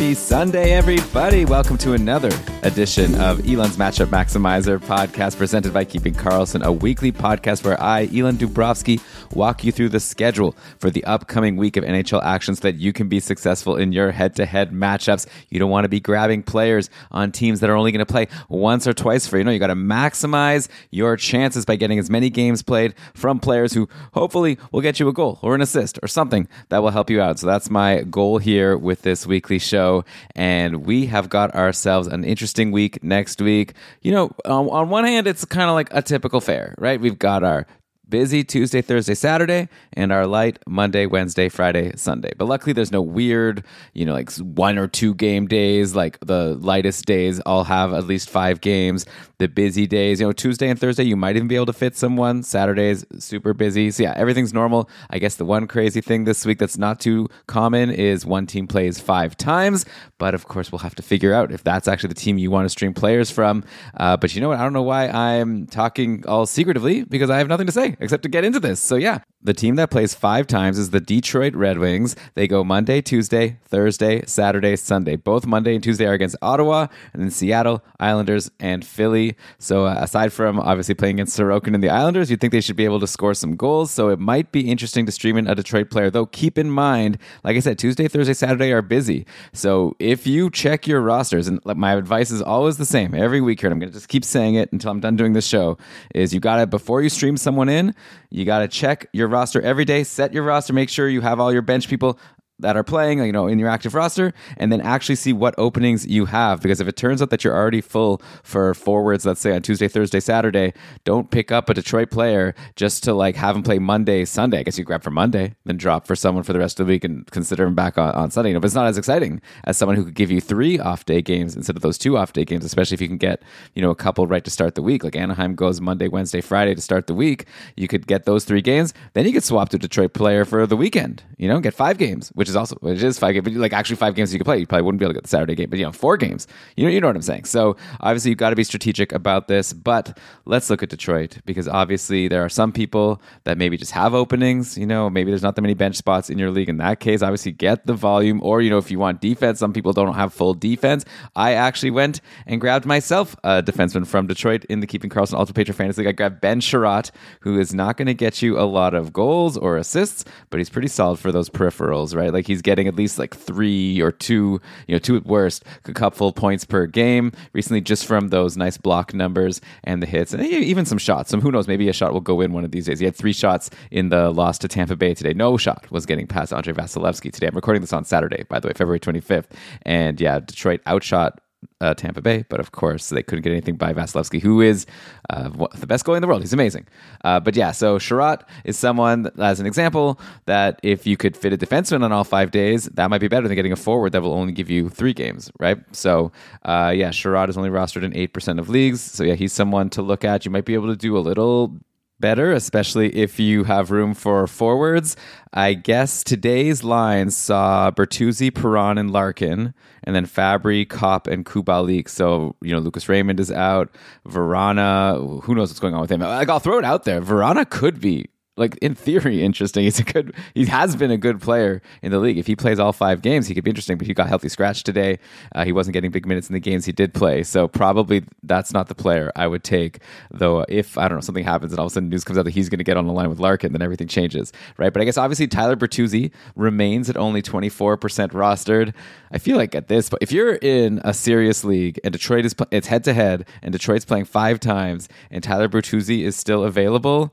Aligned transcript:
Happy 0.00 0.14
Sunday, 0.14 0.72
everybody. 0.72 1.44
Welcome 1.44 1.76
to 1.76 1.92
another 1.92 2.30
edition 2.62 3.14
of 3.16 3.46
Elon's 3.46 3.76
Matchup 3.76 4.06
Maximizer 4.06 4.78
podcast 4.78 5.36
presented 5.36 5.74
by 5.74 5.84
Keeping 5.84 6.14
Karlsson, 6.14 6.64
a 6.64 6.72
weekly 6.72 7.12
podcast 7.12 7.64
where 7.64 7.78
I, 7.78 8.04
Elon 8.06 8.38
Dubrovsky, 8.38 9.02
walk 9.34 9.62
you 9.62 9.72
through 9.72 9.90
the 9.90 10.00
schedule 10.00 10.56
for 10.78 10.88
the 10.88 11.04
upcoming 11.04 11.58
week 11.58 11.76
of 11.76 11.84
NHL 11.84 12.22
action 12.24 12.54
so 12.54 12.62
that 12.62 12.76
you 12.76 12.94
can 12.94 13.08
be 13.08 13.20
successful 13.20 13.76
in 13.76 13.92
your 13.92 14.10
head 14.10 14.36
to 14.36 14.46
head 14.46 14.72
matchups. 14.72 15.26
You 15.50 15.58
don't 15.58 15.68
want 15.68 15.84
to 15.84 15.90
be 15.90 16.00
grabbing 16.00 16.44
players 16.44 16.88
on 17.10 17.30
teams 17.30 17.60
that 17.60 17.68
are 17.68 17.76
only 17.76 17.92
going 17.92 17.98
to 17.98 18.10
play 18.10 18.28
once 18.48 18.86
or 18.86 18.94
twice 18.94 19.26
for 19.26 19.36
you. 19.36 19.44
know, 19.44 19.50
you 19.50 19.58
got 19.58 19.66
to 19.66 19.74
maximize 19.74 20.68
your 20.90 21.18
chances 21.18 21.66
by 21.66 21.76
getting 21.76 21.98
as 21.98 22.08
many 22.08 22.30
games 22.30 22.62
played 22.62 22.94
from 23.12 23.38
players 23.38 23.74
who 23.74 23.86
hopefully 24.14 24.56
will 24.72 24.80
get 24.80 24.98
you 24.98 25.08
a 25.08 25.12
goal 25.12 25.38
or 25.42 25.54
an 25.54 25.60
assist 25.60 25.98
or 26.02 26.08
something 26.08 26.48
that 26.70 26.78
will 26.78 26.90
help 26.90 27.10
you 27.10 27.20
out. 27.20 27.38
So 27.38 27.46
that's 27.46 27.68
my 27.68 28.00
goal 28.04 28.38
here 28.38 28.78
with 28.78 29.02
this 29.02 29.26
weekly 29.26 29.58
show. 29.58 29.89
And 30.34 30.86
we 30.86 31.06
have 31.06 31.28
got 31.28 31.54
ourselves 31.54 32.06
an 32.08 32.24
interesting 32.24 32.72
week 32.72 33.02
next 33.02 33.40
week. 33.40 33.74
You 34.02 34.12
know, 34.12 34.30
on, 34.44 34.68
on 34.68 34.88
one 34.90 35.04
hand, 35.04 35.26
it's 35.26 35.44
kind 35.44 35.68
of 35.68 35.74
like 35.74 35.88
a 35.92 36.02
typical 36.02 36.40
fair, 36.40 36.74
right? 36.78 37.00
We've 37.00 37.18
got 37.18 37.42
our 37.42 37.66
busy 38.10 38.44
Tuesday, 38.44 38.82
Thursday, 38.82 39.14
Saturday, 39.14 39.68
and 39.94 40.12
our 40.12 40.26
light 40.26 40.58
Monday, 40.66 41.06
Wednesday, 41.06 41.48
Friday, 41.48 41.92
Sunday. 41.96 42.32
But 42.36 42.46
luckily, 42.46 42.72
there's 42.72 42.92
no 42.92 43.00
weird, 43.00 43.64
you 43.94 44.04
know, 44.04 44.12
like 44.12 44.30
one 44.36 44.76
or 44.76 44.88
two 44.88 45.14
game 45.14 45.46
days. 45.46 45.94
Like 45.94 46.18
the 46.20 46.56
lightest 46.56 47.06
days 47.06 47.40
all 47.40 47.64
have 47.64 47.94
at 47.94 48.06
least 48.06 48.28
five 48.28 48.60
games. 48.60 49.06
The 49.38 49.48
busy 49.48 49.86
days, 49.86 50.20
you 50.20 50.26
know, 50.26 50.32
Tuesday 50.32 50.68
and 50.68 50.78
Thursday, 50.78 51.04
you 51.04 51.16
might 51.16 51.36
even 51.36 51.48
be 51.48 51.56
able 51.56 51.66
to 51.66 51.72
fit 51.72 51.96
someone. 51.96 52.42
Saturday's 52.42 53.06
super 53.18 53.54
busy. 53.54 53.90
So 53.90 54.02
yeah, 54.02 54.12
everything's 54.16 54.52
normal. 54.52 54.90
I 55.08 55.18
guess 55.18 55.36
the 55.36 55.46
one 55.46 55.66
crazy 55.66 56.02
thing 56.02 56.24
this 56.24 56.44
week 56.44 56.58
that's 56.58 56.76
not 56.76 57.00
too 57.00 57.28
common 57.46 57.90
is 57.90 58.26
one 58.26 58.46
team 58.46 58.66
plays 58.66 59.00
five 59.00 59.36
times. 59.36 59.86
But 60.18 60.34
of 60.34 60.46
course, 60.48 60.70
we'll 60.70 60.80
have 60.80 60.94
to 60.96 61.02
figure 61.02 61.32
out 61.32 61.52
if 61.52 61.64
that's 61.64 61.88
actually 61.88 62.08
the 62.08 62.14
team 62.16 62.36
you 62.36 62.50
want 62.50 62.66
to 62.66 62.70
stream 62.70 62.92
players 62.92 63.30
from. 63.30 63.64
Uh, 63.96 64.16
but 64.16 64.34
you 64.34 64.40
know 64.40 64.48
what? 64.48 64.58
I 64.58 64.62
don't 64.62 64.74
know 64.74 64.82
why 64.82 65.08
I'm 65.08 65.66
talking 65.66 66.26
all 66.26 66.44
secretively 66.44 67.04
because 67.04 67.30
I 67.30 67.38
have 67.38 67.48
nothing 67.48 67.66
to 67.66 67.72
say 67.72 67.96
except 68.00 68.22
to 68.24 68.28
get 68.28 68.44
into 68.44 68.58
this. 68.58 68.80
So 68.80 68.96
yeah, 68.96 69.20
the 69.42 69.54
team 69.54 69.76
that 69.76 69.90
plays 69.90 70.12
five 70.12 70.46
times 70.46 70.78
is 70.78 70.90
the 70.90 71.00
Detroit 71.00 71.54
Red 71.54 71.78
Wings. 71.78 72.14
They 72.34 72.46
go 72.46 72.62
Monday, 72.62 73.00
Tuesday, 73.00 73.58
Thursday, 73.64 74.22
Saturday, 74.26 74.76
Sunday. 74.76 75.16
Both 75.16 75.46
Monday 75.46 75.74
and 75.74 75.82
Tuesday 75.82 76.06
are 76.06 76.12
against 76.12 76.36
Ottawa, 76.42 76.88
and 77.12 77.22
then 77.22 77.30
Seattle, 77.30 77.82
Islanders, 77.98 78.50
and 78.60 78.84
Philly. 78.84 79.36
So 79.58 79.86
uh, 79.86 79.96
aside 79.98 80.32
from 80.32 80.60
obviously 80.60 80.94
playing 80.94 81.16
against 81.16 81.38
Sorokin 81.38 81.74
and 81.74 81.82
the 81.82 81.88
Islanders, 81.88 82.30
you'd 82.30 82.40
think 82.40 82.52
they 82.52 82.60
should 82.60 82.76
be 82.76 82.84
able 82.84 83.00
to 83.00 83.06
score 83.06 83.32
some 83.32 83.56
goals. 83.56 83.90
So 83.90 84.08
it 84.08 84.18
might 84.18 84.52
be 84.52 84.68
interesting 84.70 85.06
to 85.06 85.12
stream 85.12 85.36
in 85.38 85.46
a 85.46 85.54
Detroit 85.54 85.90
player, 85.90 86.10
though. 86.10 86.26
Keep 86.26 86.58
in 86.58 86.70
mind, 86.70 87.16
like 87.44 87.56
I 87.56 87.60
said, 87.60 87.78
Tuesday, 87.78 88.08
Thursday, 88.08 88.34
Saturday 88.34 88.72
are 88.72 88.82
busy. 88.82 89.26
So 89.52 89.96
if 89.98 90.26
you 90.26 90.50
check 90.50 90.86
your 90.86 91.00
rosters, 91.00 91.48
and 91.48 91.60
my 91.64 91.94
advice 91.94 92.30
is 92.30 92.42
always 92.42 92.76
the 92.76 92.84
same 92.84 93.14
every 93.14 93.40
week 93.40 93.60
here, 93.60 93.68
and 93.68 93.74
I'm 93.74 93.78
going 93.80 93.90
to 93.90 93.96
just 93.96 94.08
keep 94.08 94.24
saying 94.24 94.54
it 94.56 94.70
until 94.72 94.90
I'm 94.90 95.00
done 95.00 95.16
doing 95.16 95.32
this 95.32 95.46
show, 95.46 95.78
is 96.14 96.34
you 96.34 96.40
got 96.40 96.56
to 96.56 96.66
before 96.66 97.00
you 97.02 97.08
stream 97.08 97.36
someone 97.36 97.68
in, 97.68 97.89
you 98.30 98.44
got 98.44 98.60
to 98.60 98.68
check 98.68 99.08
your 99.12 99.28
roster 99.28 99.60
every 99.60 99.84
day, 99.84 100.04
set 100.04 100.32
your 100.32 100.42
roster, 100.42 100.72
make 100.72 100.88
sure 100.88 101.08
you 101.08 101.20
have 101.20 101.40
all 101.40 101.52
your 101.52 101.62
bench 101.62 101.88
people 101.88 102.18
that 102.60 102.76
are 102.76 102.84
playing, 102.84 103.18
you 103.20 103.32
know, 103.32 103.46
in 103.46 103.58
your 103.58 103.68
active 103.68 103.94
roster, 103.94 104.32
and 104.56 104.72
then 104.72 104.80
actually 104.80 105.16
see 105.16 105.32
what 105.32 105.54
openings 105.58 106.06
you 106.06 106.26
have. 106.26 106.60
Because 106.60 106.80
if 106.80 106.88
it 106.88 106.96
turns 106.96 107.22
out 107.22 107.30
that 107.30 107.44
you're 107.44 107.56
already 107.56 107.80
full 107.80 108.22
for 108.42 108.74
forwards, 108.74 109.26
let's 109.26 109.40
say 109.40 109.54
on 109.54 109.62
Tuesday, 109.62 109.88
Thursday, 109.88 110.20
Saturday, 110.20 110.72
don't 111.04 111.30
pick 111.30 111.50
up 111.50 111.68
a 111.68 111.74
Detroit 111.74 112.10
player 112.10 112.54
just 112.76 113.02
to 113.04 113.14
like 113.14 113.36
have 113.36 113.56
him 113.56 113.62
play 113.62 113.78
Monday, 113.78 114.24
Sunday. 114.24 114.60
I 114.60 114.62
guess 114.62 114.78
you 114.78 114.84
grab 114.84 115.02
for 115.02 115.10
Monday, 115.10 115.54
then 115.64 115.76
drop 115.76 116.06
for 116.06 116.16
someone 116.16 116.44
for 116.44 116.52
the 116.52 116.58
rest 116.58 116.78
of 116.78 116.86
the 116.86 116.90
week 116.90 117.04
and 117.04 117.26
consider 117.30 117.64
him 117.64 117.74
back 117.74 117.98
on, 117.98 118.14
on 118.14 118.30
Sunday. 118.30 118.50
You 118.50 118.54
know, 118.54 118.60
but 118.60 118.66
it's 118.66 118.74
not 118.74 118.86
as 118.86 118.98
exciting 118.98 119.40
as 119.64 119.76
someone 119.76 119.96
who 119.96 120.04
could 120.04 120.14
give 120.14 120.30
you 120.30 120.40
three 120.40 120.78
off 120.78 121.04
day 121.04 121.22
games 121.22 121.56
instead 121.56 121.76
of 121.76 121.82
those 121.82 121.98
two 121.98 122.16
off 122.16 122.32
day 122.32 122.44
games, 122.44 122.64
especially 122.64 122.94
if 122.94 123.00
you 123.00 123.08
can 123.08 123.18
get, 123.18 123.42
you 123.74 123.82
know, 123.82 123.90
a 123.90 123.96
couple 123.96 124.26
right 124.26 124.44
to 124.44 124.50
start 124.50 124.74
the 124.74 124.82
week. 124.82 125.04
Like 125.04 125.16
Anaheim 125.16 125.54
goes 125.54 125.80
Monday, 125.80 126.08
Wednesday, 126.08 126.40
Friday 126.40 126.74
to 126.74 126.80
start 126.80 127.06
the 127.06 127.14
week. 127.14 127.46
You 127.76 127.88
could 127.88 128.06
get 128.06 128.24
those 128.24 128.44
three 128.44 128.62
games. 128.62 128.92
Then 129.14 129.26
you 129.26 129.32
could 129.32 129.44
swap 129.44 129.70
to 129.70 129.78
Detroit 129.78 130.12
player 130.12 130.44
for 130.44 130.66
the 130.66 130.76
weekend, 130.76 131.22
you 131.38 131.48
know, 131.48 131.60
get 131.60 131.74
five 131.74 131.98
games, 131.98 132.28
which 132.30 132.49
is 132.50 132.56
also 132.56 132.76
which 132.80 133.02
is 133.02 133.18
five 133.18 133.32
games, 133.34 133.44
but 133.44 133.54
like 133.54 133.72
actually 133.72 133.96
five 133.96 134.14
games 134.14 134.32
you 134.32 134.38
could 134.38 134.44
play. 134.44 134.58
You 134.58 134.66
probably 134.66 134.82
wouldn't 134.82 135.00
be 135.00 135.04
able 135.06 135.14
to 135.14 135.16
get 135.18 135.24
the 135.24 135.28
Saturday 135.28 135.54
game, 135.54 135.70
but 135.70 135.78
you 135.78 135.84
know, 135.84 135.92
four 135.92 136.16
games. 136.16 136.46
You 136.76 136.84
know, 136.84 136.90
you 136.90 137.00
know 137.00 137.06
what 137.06 137.16
I'm 137.16 137.22
saying. 137.22 137.44
So 137.44 137.76
obviously 138.00 138.30
you've 138.30 138.38
got 138.38 138.50
to 138.50 138.56
be 138.56 138.64
strategic 138.64 139.12
about 139.12 139.48
this. 139.48 139.72
But 139.72 140.18
let's 140.44 140.68
look 140.68 140.82
at 140.82 140.90
Detroit 140.90 141.38
because 141.46 141.68
obviously 141.68 142.28
there 142.28 142.44
are 142.44 142.48
some 142.48 142.72
people 142.72 143.22
that 143.44 143.56
maybe 143.56 143.76
just 143.76 143.92
have 143.92 144.14
openings. 144.14 144.76
You 144.76 144.86
know, 144.86 145.08
maybe 145.08 145.30
there's 145.30 145.42
not 145.42 145.56
that 145.56 145.62
many 145.62 145.74
bench 145.74 145.96
spots 145.96 146.30
in 146.30 146.38
your 146.38 146.50
league. 146.50 146.68
In 146.68 146.78
that 146.78 147.00
case, 147.00 147.22
obviously 147.22 147.52
get 147.52 147.86
the 147.86 147.94
volume. 147.94 148.40
Or 148.42 148.60
you 148.60 148.70
know, 148.70 148.78
if 148.78 148.90
you 148.90 148.98
want 148.98 149.20
defense, 149.20 149.58
some 149.58 149.72
people 149.72 149.92
don't 149.92 150.14
have 150.14 150.32
full 150.34 150.54
defense. 150.54 151.04
I 151.36 151.54
actually 151.54 151.90
went 151.90 152.20
and 152.46 152.60
grabbed 152.60 152.86
myself 152.86 153.36
a 153.44 153.62
defenseman 153.62 154.06
from 154.06 154.26
Detroit 154.26 154.64
in 154.66 154.80
the 154.80 154.86
Keeping 154.86 155.10
Karlsson 155.10 155.34
Ultra 155.34 155.54
Patriot 155.54 155.76
Fantasy 155.76 156.02
League. 156.02 156.08
I 156.08 156.12
grabbed 156.12 156.40
Ben 156.40 156.60
Chiarot, 156.60 157.10
who 157.40 157.58
is 157.58 157.72
not 157.72 157.96
going 157.96 158.06
to 158.06 158.14
get 158.14 158.42
you 158.42 158.58
a 158.58 158.64
lot 158.64 158.94
of 158.94 159.12
goals 159.12 159.56
or 159.56 159.76
assists, 159.76 160.24
but 160.50 160.58
he's 160.58 160.70
pretty 160.70 160.88
solid 160.88 161.18
for 161.18 161.32
those 161.32 161.48
peripherals, 161.48 162.14
right? 162.16 162.32
Like 162.32 162.39
he's 162.46 162.62
getting 162.62 162.88
at 162.88 162.96
least 162.96 163.18
like 163.18 163.34
three 163.36 164.00
or 164.00 164.12
two, 164.12 164.60
you 164.86 164.94
know, 164.94 164.98
two 164.98 165.16
at 165.16 165.24
worst, 165.24 165.64
a 165.84 165.92
couple 165.92 166.32
points 166.32 166.64
per 166.64 166.86
game 166.86 167.32
recently 167.52 167.80
just 167.80 168.06
from 168.06 168.28
those 168.28 168.56
nice 168.56 168.76
block 168.76 169.14
numbers 169.14 169.60
and 169.84 170.02
the 170.02 170.06
hits 170.06 170.32
and 170.32 170.44
even 170.44 170.84
some 170.84 170.98
shots. 170.98 171.30
Some 171.30 171.40
who 171.40 171.50
knows, 171.50 171.68
maybe 171.68 171.88
a 171.88 171.92
shot 171.92 172.12
will 172.12 172.20
go 172.20 172.40
in 172.40 172.52
one 172.52 172.64
of 172.64 172.70
these 172.70 172.86
days. 172.86 172.98
He 172.98 173.04
had 173.04 173.16
three 173.16 173.32
shots 173.32 173.70
in 173.90 174.08
the 174.08 174.30
loss 174.30 174.58
to 174.58 174.68
Tampa 174.68 174.96
Bay 174.96 175.14
today. 175.14 175.32
No 175.32 175.56
shot 175.56 175.90
was 175.90 176.06
getting 176.06 176.26
past 176.26 176.52
Andre 176.52 176.72
Vasilevskiy 176.72 177.32
today. 177.32 177.46
I'm 177.48 177.54
recording 177.54 177.80
this 177.80 177.92
on 177.92 178.04
Saturday, 178.04 178.44
by 178.48 178.60
the 178.60 178.68
way, 178.68 178.74
February 178.74 179.00
25th. 179.00 179.46
And 179.82 180.20
yeah, 180.20 180.40
Detroit 180.40 180.80
outshot 180.86 181.40
uh, 181.80 181.94
Tampa 181.94 182.20
Bay, 182.20 182.44
but 182.48 182.60
of 182.60 182.72
course 182.72 183.08
they 183.08 183.22
couldn't 183.22 183.42
get 183.42 183.52
anything 183.52 183.76
by 183.76 183.92
Vasilevskiy, 183.92 184.40
who 184.40 184.60
is 184.60 184.86
uh, 185.30 185.48
the 185.74 185.86
best 185.86 186.04
goalie 186.04 186.16
in 186.16 186.22
the 186.22 186.28
world. 186.28 186.42
He's 186.42 186.52
amazing. 186.52 186.86
Uh, 187.24 187.40
but 187.40 187.56
yeah, 187.56 187.72
so 187.72 187.98
Chiarot 187.98 188.42
is 188.64 188.78
someone, 188.78 189.30
as 189.38 189.60
an 189.60 189.66
example, 189.66 190.20
that 190.46 190.78
if 190.82 191.06
you 191.06 191.16
could 191.16 191.36
fit 191.36 191.52
a 191.52 191.56
defenseman 191.56 192.02
on 192.02 192.12
all 192.12 192.24
five 192.24 192.50
days, 192.50 192.84
that 192.86 193.08
might 193.08 193.20
be 193.20 193.28
better 193.28 193.48
than 193.48 193.54
getting 193.54 193.72
a 193.72 193.76
forward 193.76 194.12
that 194.12 194.22
will 194.22 194.34
only 194.34 194.52
give 194.52 194.68
you 194.70 194.88
three 194.88 195.14
games, 195.14 195.50
right? 195.58 195.78
So 195.94 196.32
uh, 196.64 196.92
yeah, 196.94 197.10
Chiarot 197.10 197.48
is 197.48 197.56
only 197.56 197.70
rostered 197.70 198.02
in 198.02 198.12
8% 198.12 198.58
of 198.58 198.68
leagues. 198.68 199.00
So 199.00 199.24
yeah, 199.24 199.34
he's 199.34 199.52
someone 199.52 199.90
to 199.90 200.02
look 200.02 200.24
at. 200.24 200.44
You 200.44 200.50
might 200.50 200.64
be 200.64 200.74
able 200.74 200.88
to 200.88 200.96
do 200.96 201.16
a 201.16 201.20
little 201.20 201.80
better, 202.20 202.52
especially 202.52 203.14
if 203.16 203.40
you 203.40 203.64
have 203.64 203.90
room 203.90 204.14
for 204.14 204.46
forwards. 204.46 205.16
I 205.52 205.74
guess 205.74 206.22
today's 206.22 206.84
lines 206.84 207.36
saw 207.36 207.90
Bertuzzi, 207.90 208.54
Perron, 208.54 208.98
and 208.98 209.10
Larkin, 209.10 209.74
and 210.04 210.14
then 210.14 210.26
Fabbri, 210.26 210.88
Copp, 210.88 211.26
and 211.26 211.44
Kubalik. 211.44 212.08
So, 212.08 212.54
you 212.60 212.72
know, 212.72 212.78
Lucas 212.78 213.08
Raymond 213.08 213.40
is 213.40 213.50
out. 213.50 213.90
Vrana, 214.26 215.42
who 215.42 215.54
knows 215.54 215.70
what's 215.70 215.80
going 215.80 215.94
on 215.94 216.02
with 216.02 216.12
him? 216.12 216.20
Like, 216.20 216.48
I'll 216.48 216.60
throw 216.60 216.78
it 216.78 216.84
out 216.84 217.04
there. 217.04 217.20
Vrana 217.20 217.68
could 217.68 218.00
be 218.00 218.26
like 218.60 218.76
in 218.76 218.94
theory 218.94 219.42
interesting. 219.44 219.84
He's 219.84 219.98
a 219.98 220.04
good 220.04 220.34
he 220.54 220.66
has 220.66 220.94
been 220.94 221.10
a 221.10 221.16
good 221.16 221.40
player 221.40 221.82
in 222.02 222.12
the 222.12 222.18
league. 222.18 222.38
If 222.38 222.46
he 222.46 222.54
plays 222.54 222.78
all 222.78 222.92
five 222.92 223.22
games, 223.22 223.48
he 223.48 223.54
could 223.54 223.64
be 223.64 223.70
interesting. 223.70 223.98
But 223.98 224.06
he 224.06 224.14
got 224.14 224.28
healthy 224.28 224.48
scratch 224.48 224.84
today. 224.84 225.18
Uh, 225.54 225.64
he 225.64 225.72
wasn't 225.72 225.94
getting 225.94 226.10
big 226.10 226.26
minutes 226.26 226.48
in 226.48 226.52
the 226.52 226.60
games 226.60 226.84
he 226.84 226.92
did 226.92 227.14
play. 227.14 227.42
So 227.42 227.66
probably 227.66 228.24
that's 228.42 228.72
not 228.72 228.88
the 228.88 228.94
player 228.94 229.32
I 229.34 229.46
would 229.46 229.64
take. 229.64 230.00
Though 230.30 230.64
if 230.68 230.96
I 230.96 231.08
don't 231.08 231.16
know 231.16 231.22
something 231.22 231.44
happens 231.44 231.72
and 231.72 231.80
all 231.80 231.86
of 231.86 231.92
a 231.92 231.94
sudden 231.94 232.10
news 232.10 232.22
comes 232.22 232.38
out 232.38 232.44
that 232.44 232.52
he's 232.52 232.68
going 232.68 232.78
to 232.78 232.84
get 232.84 232.96
on 232.96 233.06
the 233.06 233.12
line 233.12 233.30
with 233.30 233.40
Larkin, 233.40 233.72
then 233.72 233.82
everything 233.82 234.06
changes, 234.06 234.52
right? 234.76 234.92
But 234.92 235.02
I 235.02 235.04
guess 235.06 235.16
obviously 235.16 235.48
Tyler 235.48 235.76
Bertuzzi 235.76 236.30
remains 236.54 237.10
at 237.10 237.16
only 237.16 237.42
twenty 237.42 237.70
four 237.70 237.96
percent 237.96 238.32
rostered. 238.32 238.94
I 239.32 239.38
feel 239.38 239.56
like 239.56 239.74
at 239.74 239.88
this, 239.88 240.10
but 240.10 240.20
if 240.22 240.30
you're 240.30 240.56
in 240.56 241.00
a 241.04 241.14
serious 241.14 241.64
league 241.64 241.98
and 242.04 242.12
Detroit 242.12 242.44
is 242.44 242.54
it's 242.70 242.88
head 242.88 243.04
to 243.04 243.14
head 243.14 243.46
and 243.62 243.72
Detroit's 243.72 244.04
playing 244.04 244.26
five 244.26 244.60
times 244.60 245.08
and 245.30 245.42
Tyler 245.42 245.68
Bertuzzi 245.68 246.22
is 246.22 246.36
still 246.36 246.64
available 246.64 247.32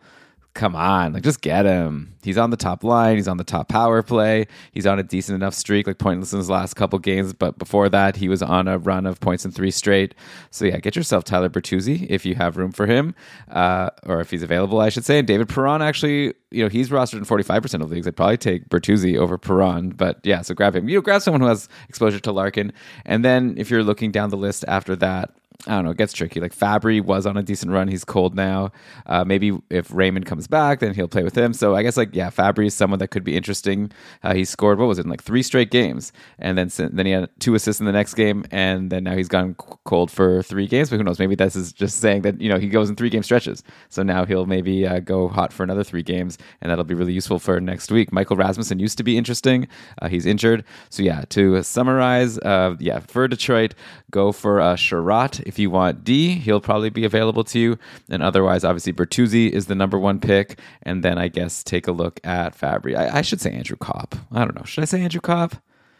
come 0.57 0.75
on, 0.75 1.13
like 1.13 1.24
just 1.24 1.42
get 1.42 1.65
him. 1.65 2.15
He's 2.24 2.38
on 2.38 2.50
the 2.50 2.57
top 2.57 2.83
line. 2.83 3.15
He's 3.15 3.27
on 3.27 3.38
the 3.38 3.44
top 3.44 3.69
power 3.69 4.01
play. 4.01 4.48
He's 4.74 4.88
on 4.88 5.00
a 5.00 5.04
decent 5.04 5.36
enough 5.36 5.54
streak, 5.54 5.88
like 5.88 6.00
pointless 6.00 6.33
in 6.33 6.39
his 6.39 6.50
last 6.50 6.74
couple 6.74 6.98
games. 7.00 7.31
But 7.31 7.57
before 7.57 7.88
that, 7.89 8.18
he 8.18 8.27
was 8.27 8.42
on 8.42 8.68
a 8.68 8.77
run 8.77 9.06
of 9.06 9.19
points 9.19 9.45
in 9.45 9.51
three 9.51 9.71
straight. 9.71 10.15
So 10.50 10.65
yeah, 10.65 10.80
get 10.80 10.95
yourself 10.95 11.24
Tyler 11.24 11.48
Bertuzzi 11.48 12.07
if 12.09 12.25
you 12.25 12.36
have 12.36 12.57
room 12.57 12.71
for 12.71 12.88
him, 12.88 13.15
uh, 13.50 13.92
or 14.04 14.19
if 14.19 14.31
he's 14.31 14.44
available, 14.44 14.81
I 14.81 14.89
should 14.89 15.06
say. 15.06 15.19
And 15.19 15.27
David 15.27 15.48
Perron 15.48 15.81
actually, 15.81 16.33
you 16.50 16.63
know, 16.63 16.69
he's 16.69 16.89
rostered 16.89 17.19
in 17.19 17.25
forty 17.25 17.44
five 17.44 17.62
percent 17.62 17.83
of 17.83 17.92
leagues. 17.92 18.07
I'd 18.07 18.18
probably 18.18 18.38
take 18.38 18.68
Bertuzzi 18.68 19.15
over 19.15 19.38
Perron, 19.38 19.92
but 19.92 20.19
yeah, 20.24 20.42
so 20.42 20.56
grab 20.56 20.75
him. 20.75 20.89
You 20.89 20.95
know, 20.95 21.01
grab 21.01 21.21
someone 21.21 21.42
who 21.42 21.48
has 21.48 21.69
exposure 21.88 22.19
to 22.19 22.31
Larkin, 22.31 22.74
and 23.06 23.24
then 23.24 23.53
if 23.57 23.69
you're 23.69 23.83
looking 23.83 24.12
down 24.12 24.31
the 24.31 24.38
list 24.38 24.65
after 24.68 24.95
that 24.98 25.36
I 25.65 25.71
don't 25.71 25.86
know, 25.86 25.92
it 25.92 25.98
gets 25.98 26.13
tricky. 26.13 26.39
Like 26.39 26.56
Fabbri 26.56 27.04
was 27.04 27.25
on 27.25 27.36
a 27.36 27.42
decent 27.42 27.71
run. 27.71 27.88
He's 27.88 28.06
cold 28.06 28.36
now. 28.36 28.71
Uh, 29.07 29.25
maybe 29.25 29.57
if 29.69 29.92
Raymond 29.92 30.25
comes 30.25 30.48
back, 30.48 30.80
then 30.80 30.94
he'll 30.94 31.07
play 31.07 31.24
with 31.24 31.36
him. 31.36 31.51
So 31.54 31.75
I 31.75 31.81
guess 31.81 31.98
like 31.98 32.13
yeah, 32.13 32.30
Fabbri 32.30 32.68
is 32.68 32.75
someone 32.75 33.00
that 33.00 33.07
could 33.09 33.24
be 33.24 33.36
interesting. 33.36 33.92
Uh, 34.24 34.36
he 34.36 34.45
scored 34.45 34.77
what 34.77 34.88
was 34.88 35.00
it 35.00 35.07
like 35.07 35.24
three 35.24 35.42
straight 35.42 35.71
games, 35.71 36.13
and 36.38 36.57
then 36.57 36.69
then 36.94 37.06
he 37.06 37.12
had 37.12 37.30
two 37.39 37.56
assists 37.56 37.80
in 37.80 37.88
the 37.88 37.92
next 37.92 38.13
game, 38.13 38.45
and 38.51 38.92
then 38.92 39.04
now 39.04 39.15
he's 39.15 39.27
gone 39.27 39.56
cold 39.56 40.12
for 40.12 40.44
three 40.44 40.68
games. 40.68 40.89
But 40.89 40.98
who 40.98 41.04
knows? 41.04 41.18
Maybe 41.18 41.36
this 41.36 41.56
is 41.56 41.74
just 41.74 42.00
saying 42.00 42.21
that 42.21 42.39
you 42.39 42.50
know 42.50 42.60
he 42.60 42.69
goes 42.69 42.89
in 42.89 42.95
three 42.95 43.10
game 43.10 43.24
stretches. 43.24 43.63
So 43.89 44.03
now 44.03 44.25
he'll 44.25 44.45
maybe 44.45 44.86
uh, 44.86 45.00
go 45.00 45.27
hot 45.27 45.51
for 45.51 45.63
another 45.63 45.83
three 45.83 46.03
games, 46.03 46.38
and 46.62 46.69
that'll 46.69 46.86
be 46.86 46.94
really 46.94 47.13
useful 47.13 47.39
for 47.39 47.60
next 47.60 47.92
week. 47.92 48.12
Michael 48.12 48.38
Rasmussen 48.38 48.80
used 48.80 48.98
to 48.98 49.03
be 49.03 49.18
interesting. 49.18 49.68
Uh, 50.01 50.07
he's 50.07 50.25
injured. 50.27 50.63
So 50.89 51.01
yeah, 51.01 51.25
to 51.30 51.63
summarize, 51.63 52.38
uh, 52.39 52.75
yeah, 52.80 53.00
for 53.00 53.27
Detroit, 53.27 53.74
go 54.12 54.31
for 54.31 54.62
uh, 54.62 54.75
Chiarot 54.75 55.46
if 55.47 55.57
you 55.57 55.69
want 55.69 56.03
D. 56.03 56.35
He'll 56.35 56.61
probably 56.61 56.89
be 56.89 57.05
available 57.05 57.44
to 57.45 57.59
you. 57.59 57.79
And 58.09 58.21
otherwise, 58.21 58.63
obviously, 58.63 58.94
Bertuzzi 58.94 59.49
is 59.49 59.67
the 59.67 59.75
number 59.75 59.97
one 59.97 60.19
pick. 60.19 60.59
And 60.83 61.03
then 61.03 61.17
I 61.17 61.27
guess 61.27 61.63
take 61.63 61.88
a 61.88 61.91
look 61.91 62.19
at 62.23 62.57
Fabbri. 62.57 62.95
I, 62.97 63.19
I 63.19 63.21
should 63.21 63.41
say 63.41 63.53
Andrew 63.53 63.77
Copp. 63.77 64.15
I 64.31 64.45
don't 64.45 64.55
know. 64.55 64.63
Should 64.63 64.83
I 64.83 64.85
say 64.85 65.01
Andrew 65.01 65.21
Copp? 65.21 65.55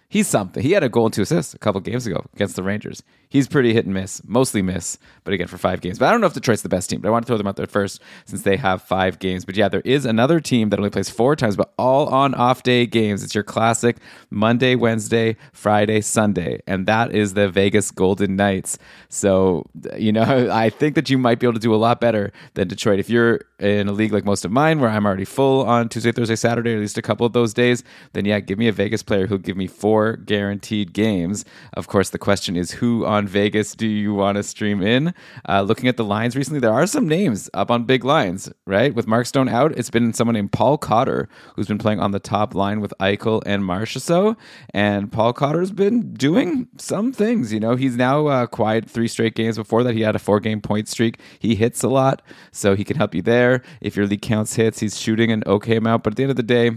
He's 0.10 0.28
something. 0.28 0.64
He 0.64 0.72
had 0.72 0.84
a 0.84 0.90
goal 0.90 1.06
and 1.06 1.14
two 1.14 1.24
assists 1.24 1.54
a 1.54 1.60
couple 1.60 1.82
games 1.82 2.08
ago 2.08 2.26
against 2.34 2.56
the 2.56 2.64
Rangers 2.64 3.04
he's 3.30 3.48
pretty 3.48 3.74
hit 3.74 3.86
and 3.86 3.94
miss, 3.94 4.22
mostly 4.26 4.62
miss, 4.62 4.98
but 5.24 5.34
again 5.34 5.48
for 5.48 5.58
five 5.58 5.82
games. 5.82 6.00
But 6.00 6.08
I 6.08 6.12
don't 6.12 6.22
know 6.22 6.28
if 6.28 6.34
Detroit's 6.34 6.62
the 6.62 6.70
best 6.70 6.90
team, 6.90 7.02
but 7.02 7.08
I 7.08 7.12
want 7.12 7.26
to 7.26 7.28
throw 7.28 7.38
them 7.38 7.48
out 7.48 7.56
there 7.56 7.68
first 7.68 8.02
since 8.26 8.44
they 8.44 8.58
have 8.58 8.82
five 8.82 9.20
games. 9.20 9.46
But 9.46 9.56
yeah, 9.56 9.68
there 9.68 9.82
is 9.82 10.06
another 10.06 10.40
team 10.40 10.70
that 10.70 10.80
only 10.80 10.90
plays 10.90 11.10
four 11.10 11.36
times, 11.36 11.56
but 11.56 11.74
all 11.78 12.08
on 12.08 12.34
off 12.36 12.64
day 12.64 12.86
games. 12.86 13.24
It's 13.24 13.36
your 13.36 13.44
classic 13.44 13.98
Monday, 14.30 14.76
Wednesday, 14.76 15.36
Friday, 15.52 16.02
Sunday, 16.02 16.62
and 16.68 16.86
that 16.88 17.14
is 17.14 17.34
the 17.34 17.50
Vegas 17.50 17.92
Golden 17.92 18.36
Knights. 18.36 18.78
So, 19.10 19.66
you 19.98 20.12
know, 20.12 20.50
I 20.52 20.70
think 20.70 20.96
that 20.96 21.10
you 21.10 21.18
might 21.18 21.40
be 21.40 21.48
able 21.48 21.56
to 21.56 21.60
do 21.60 21.74
a 21.74 21.78
lot 21.78 22.00
better 22.00 22.32
than 22.54 22.68
Detroit. 22.68 23.00
If 23.00 23.10
you're 23.10 23.42
in 23.60 23.88
a 23.88 23.92
league 23.92 24.14
like 24.14 24.26
most 24.26 24.46
of 24.46 24.52
mine, 24.52 24.80
where 24.80 24.90
I'm 24.90 25.06
already 25.06 25.26
full 25.26 25.66
on 25.66 25.90
Tuesday, 25.90 26.12
Thursday, 26.12 26.36
Saturday, 26.36 26.74
at 26.74 26.80
least 26.80 26.98
a 26.98 27.02
couple 27.02 27.26
of 27.26 27.34
those 27.34 27.54
days, 27.54 27.84
then 28.14 28.26
yeah, 28.26 28.40
give 28.40 28.58
me 28.58 28.68
a 28.68 28.72
Vegas 28.72 29.04
player 29.04 29.28
who'll 29.28 29.38
give 29.38 29.58
me 29.58 29.68
four 29.68 29.97
guaranteed 30.16 30.94
games. 30.94 31.44
Of 31.74 31.88
course, 31.88 32.10
the 32.10 32.18
question 32.18 32.56
is 32.56 32.72
who 32.72 33.06
on 33.06 33.18
on 33.18 33.28
Vegas 33.28 33.74
do 33.74 33.88
you 33.88 34.14
want 34.14 34.36
to 34.36 34.44
stream 34.44 34.82
in? 34.82 35.14
Uh, 35.50 35.62
looking 35.62 35.90
at 35.90 35.98
the 35.98 36.04
lines 36.04 36.36
recently, 36.36 36.60
there 36.60 36.74
are 36.74 36.86
some 36.86 37.08
names 37.08 37.50
up 37.54 37.72
on 37.72 37.84
big 37.84 38.06
lines, 38.06 38.52
right? 38.68 38.94
With 38.94 39.08
Mark 39.08 39.26
Stone 39.26 39.50
out, 39.50 39.72
it's 39.72 39.90
been 39.90 40.14
someone 40.14 40.36
named 40.36 40.52
Paul 40.52 40.78
Cotter 40.78 41.28
who's 41.56 41.68
been 41.68 41.80
playing 41.80 42.00
on 42.00 42.12
the 42.12 42.20
top 42.20 42.54
line 42.54 42.80
with 42.80 42.94
Eichel 43.00 43.42
and 43.46 43.64
Marchessault. 43.64 44.38
And 44.70 45.12
Paul 45.12 45.34
Cotter's 45.34 45.72
been 45.72 46.14
doing 46.14 46.68
some 46.78 47.12
things. 47.12 47.52
You 47.52 47.60
know, 47.60 47.76
he's 47.76 47.98
now 47.98 48.28
uh, 48.28 48.46
quiet 48.46 48.88
three 48.88 49.08
straight 49.08 49.34
games. 49.34 49.58
Before 49.58 49.84
that, 49.84 49.96
he 49.96 50.02
had 50.02 50.16
a 50.16 50.20
four 50.20 50.40
game 50.40 50.62
point 50.62 50.88
streak. 50.88 51.20
He 51.40 51.56
hits 51.56 51.84
a 51.84 51.90
lot, 51.90 52.22
so 52.52 52.76
he 52.76 52.84
can 52.84 52.98
help 52.98 53.16
you 53.16 53.24
there. 53.24 53.64
If 53.82 53.96
your 53.96 54.06
league 54.06 54.22
counts 54.22 54.56
hits, 54.56 54.80
he's 54.80 55.00
shooting 55.00 55.32
an 55.32 55.44
okay 55.48 55.76
amount. 55.76 56.04
But 56.04 56.14
at 56.14 56.18
the 56.18 56.24
end 56.24 56.30
of 56.30 56.38
the 56.38 56.44
day, 56.44 56.72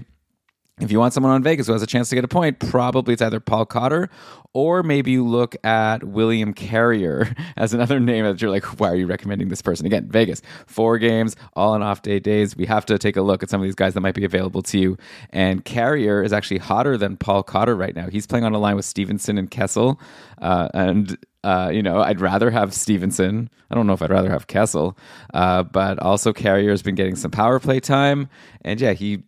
if 0.81 0.91
you 0.91 0.99
want 0.99 1.13
someone 1.13 1.33
on 1.33 1.43
Vegas 1.43 1.67
who 1.67 1.73
has 1.73 1.83
a 1.83 1.87
chance 1.87 2.09
to 2.09 2.15
get 2.15 2.25
a 2.25 2.29
point, 2.29 2.59
probably 2.59 3.13
it's 3.13 3.23
either 3.23 3.41
Paul 3.41 3.67
Cotter 3.67 4.09
or 4.53 4.83
maybe 4.83 5.13
you 5.13 5.27
look 5.27 5.55
at 5.65 6.03
William 6.03 6.53
Carrier 6.53 7.35
as 7.57 7.73
another 7.73 8.01
name 8.01 8.25
that 8.25 8.41
you're 8.41 8.51
like, 8.51 8.65
why 8.81 8.89
are 8.89 8.97
you 8.97 9.07
recommending 9.07 9.49
this 9.49 9.63
person? 9.63 9.87
Again, 9.87 10.09
Vegas, 10.09 10.43
four 10.67 10.99
games, 10.99 11.37
all 11.55 11.73
on 11.73 11.83
off 11.83 12.03
day 12.03 12.19
days. 12.19 12.57
We 12.57 12.67
have 12.67 12.85
to 12.87 12.99
take 12.99 13.17
a 13.17 13.23
look 13.23 13.43
at 13.43 13.51
some 13.51 13.61
of 13.61 13.65
these 13.65 13.75
guys 13.75 13.95
that 13.95 14.01
might 14.01 14.15
be 14.15 14.25
available 14.25 14.63
to 14.63 14.79
you. 14.79 14.97
And 15.31 15.65
Carrier 15.65 16.23
is 16.23 16.33
actually 16.33 16.59
hotter 16.59 16.97
than 16.97 17.17
Paul 17.17 17.43
Cotter 17.43 17.77
right 17.77 17.95
now. 17.95 18.09
He's 18.09 18.27
playing 18.27 18.45
on 18.45 18.55
a 18.55 18.59
line 18.59 18.77
with 18.77 18.85
Stevenson 18.85 19.39
and 19.39 19.51
Kessel. 19.51 20.01
Uh, 20.41 20.69
and 20.75 21.17
uh, 21.43 21.71
you 21.73 21.83
know, 21.83 22.01
I'd 22.03 22.21
rather 22.21 22.51
have 22.51 22.75
Stevenson. 22.75 23.49
I 23.71 23.75
don't 23.75 23.87
know 23.87 23.95
if 23.95 24.03
I'd 24.03 24.11
rather 24.11 24.31
have 24.31 24.47
Kessel, 24.47 24.99
uh, 25.33 25.63
but 25.63 25.99
also 25.99 26.35
Carrier 26.35 26.71
has 26.71 26.83
been 26.83 26.95
getting 26.95 27.17
some 27.17 27.31
power 27.31 27.59
play 27.59 27.81
time, 27.81 28.29
and 28.63 28.79
yeah, 28.79 28.93
he 28.93 29.23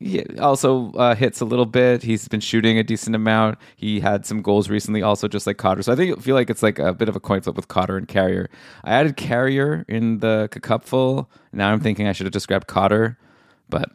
he 0.00 0.24
also 0.38 0.92
uh, 0.92 1.14
hits 1.16 1.40
a 1.40 1.44
little 1.44 1.66
bit. 1.66 2.04
He's 2.04 2.28
been 2.28 2.40
shooting 2.40 2.78
a 2.78 2.84
decent 2.84 3.16
amount. 3.16 3.58
He 3.76 3.98
had 3.98 4.24
some 4.24 4.42
goals 4.42 4.70
recently, 4.70 5.02
also 5.02 5.26
just 5.26 5.46
like 5.46 5.56
Cotter. 5.56 5.82
So 5.82 5.92
I 5.92 5.96
think 5.96 6.22
feel 6.22 6.36
like 6.36 6.50
it's 6.50 6.62
like 6.62 6.78
a 6.78 6.92
bit 6.92 7.08
of 7.08 7.16
a 7.16 7.20
coin 7.20 7.40
flip 7.40 7.56
with 7.56 7.66
Cotter 7.68 7.96
and 7.96 8.06
Carrier. 8.06 8.48
I 8.84 8.92
added 8.92 9.16
Carrier 9.16 9.84
in 9.88 10.18
the 10.18 10.48
cupful. 10.50 11.28
Now 11.52 11.72
I'm 11.72 11.80
thinking 11.80 12.06
I 12.06 12.12
should 12.12 12.26
have 12.26 12.32
just 12.32 12.46
grabbed 12.46 12.68
Cotter, 12.68 13.18
but 13.68 13.90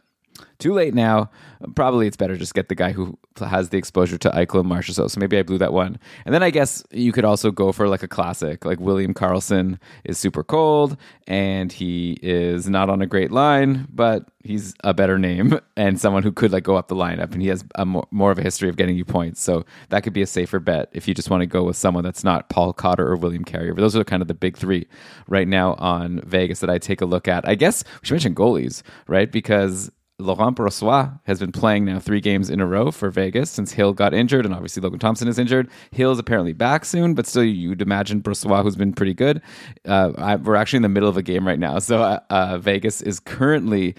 too 0.58 0.72
late 0.72 0.94
now. 0.94 1.30
Probably 1.74 2.06
it's 2.06 2.16
better 2.16 2.36
just 2.36 2.54
get 2.54 2.68
the 2.68 2.74
guy 2.74 2.92
who 2.92 3.18
has 3.38 3.70
the 3.70 3.78
exposure 3.78 4.18
to 4.18 4.30
Eichel 4.30 4.60
and 4.60 4.70
Marchessault. 4.70 5.10
So 5.10 5.20
maybe 5.20 5.38
I 5.38 5.42
blew 5.42 5.58
that 5.58 5.72
one. 5.72 5.98
And 6.24 6.34
then 6.34 6.42
I 6.42 6.50
guess 6.50 6.82
you 6.90 7.12
could 7.12 7.24
also 7.24 7.50
go 7.50 7.72
for 7.72 7.88
like 7.88 8.02
a 8.02 8.08
classic, 8.08 8.64
like 8.64 8.80
William 8.80 9.14
Karlsson 9.14 9.78
is 10.04 10.18
super 10.18 10.44
cold 10.44 10.96
and 11.26 11.72
he 11.72 12.18
is 12.22 12.68
not 12.68 12.90
on 12.90 13.02
a 13.02 13.06
great 13.06 13.30
line, 13.30 13.86
but 13.92 14.28
he's 14.42 14.74
a 14.84 14.92
better 14.92 15.18
name 15.18 15.58
and 15.76 16.00
someone 16.00 16.22
who 16.22 16.32
could 16.32 16.52
like 16.52 16.64
go 16.64 16.76
up 16.76 16.88
the 16.88 16.94
lineup 16.94 17.32
and 17.32 17.42
he 17.42 17.48
has 17.48 17.64
a 17.74 17.84
more, 17.86 18.06
more 18.10 18.30
of 18.30 18.38
a 18.38 18.42
history 18.42 18.68
of 18.68 18.76
getting 18.76 18.96
you 18.96 19.04
points. 19.04 19.40
So 19.40 19.64
that 19.88 20.02
could 20.02 20.12
be 20.12 20.22
a 20.22 20.26
safer 20.26 20.60
bet 20.60 20.88
if 20.92 21.08
you 21.08 21.14
just 21.14 21.30
want 21.30 21.40
to 21.40 21.46
go 21.46 21.64
with 21.64 21.76
someone 21.76 22.04
that's 22.04 22.24
not 22.24 22.48
Paul 22.48 22.72
Cotter 22.72 23.06
or 23.06 23.16
William 23.16 23.44
Carrier. 23.44 23.74
But 23.74 23.80
those 23.80 23.96
are 23.96 24.04
kind 24.04 24.22
of 24.22 24.28
the 24.28 24.34
big 24.34 24.56
three 24.56 24.86
right 25.28 25.48
now 25.48 25.74
on 25.74 26.20
Vegas 26.24 26.60
that 26.60 26.70
I 26.70 26.78
take 26.78 27.00
a 27.00 27.06
look 27.06 27.26
at. 27.26 27.48
I 27.48 27.54
guess 27.54 27.84
we 28.00 28.06
should 28.06 28.14
mention 28.14 28.34
goalies, 28.34 28.82
right? 29.08 29.30
Because 29.30 29.90
Laurent 30.20 30.56
Brossoit 30.56 31.18
has 31.24 31.40
been 31.40 31.50
playing 31.50 31.86
now 31.86 31.98
three 31.98 32.20
games 32.20 32.48
in 32.48 32.60
a 32.60 32.66
row 32.66 32.92
for 32.92 33.10
Vegas 33.10 33.50
since 33.50 33.72
Hill 33.72 33.92
got 33.92 34.14
injured, 34.14 34.44
and 34.44 34.54
obviously 34.54 34.80
Logan 34.80 35.00
Thompson 35.00 35.26
is 35.26 35.40
injured. 35.40 35.68
Hill 35.90 36.12
is 36.12 36.20
apparently 36.20 36.52
back 36.52 36.84
soon, 36.84 37.14
but 37.14 37.26
still, 37.26 37.42
you'd 37.42 37.82
imagine 37.82 38.22
Brossoit, 38.22 38.62
who's 38.62 38.76
been 38.76 38.92
pretty 38.92 39.12
good. 39.12 39.42
Uh, 39.84 40.12
I, 40.16 40.36
we're 40.36 40.54
actually 40.54 40.76
in 40.76 40.82
the 40.82 40.88
middle 40.88 41.08
of 41.08 41.16
a 41.16 41.22
game 41.22 41.44
right 41.44 41.58
now, 41.58 41.80
so 41.80 42.00
uh, 42.00 42.20
uh, 42.30 42.58
Vegas 42.58 43.02
is 43.02 43.18
currently 43.18 43.96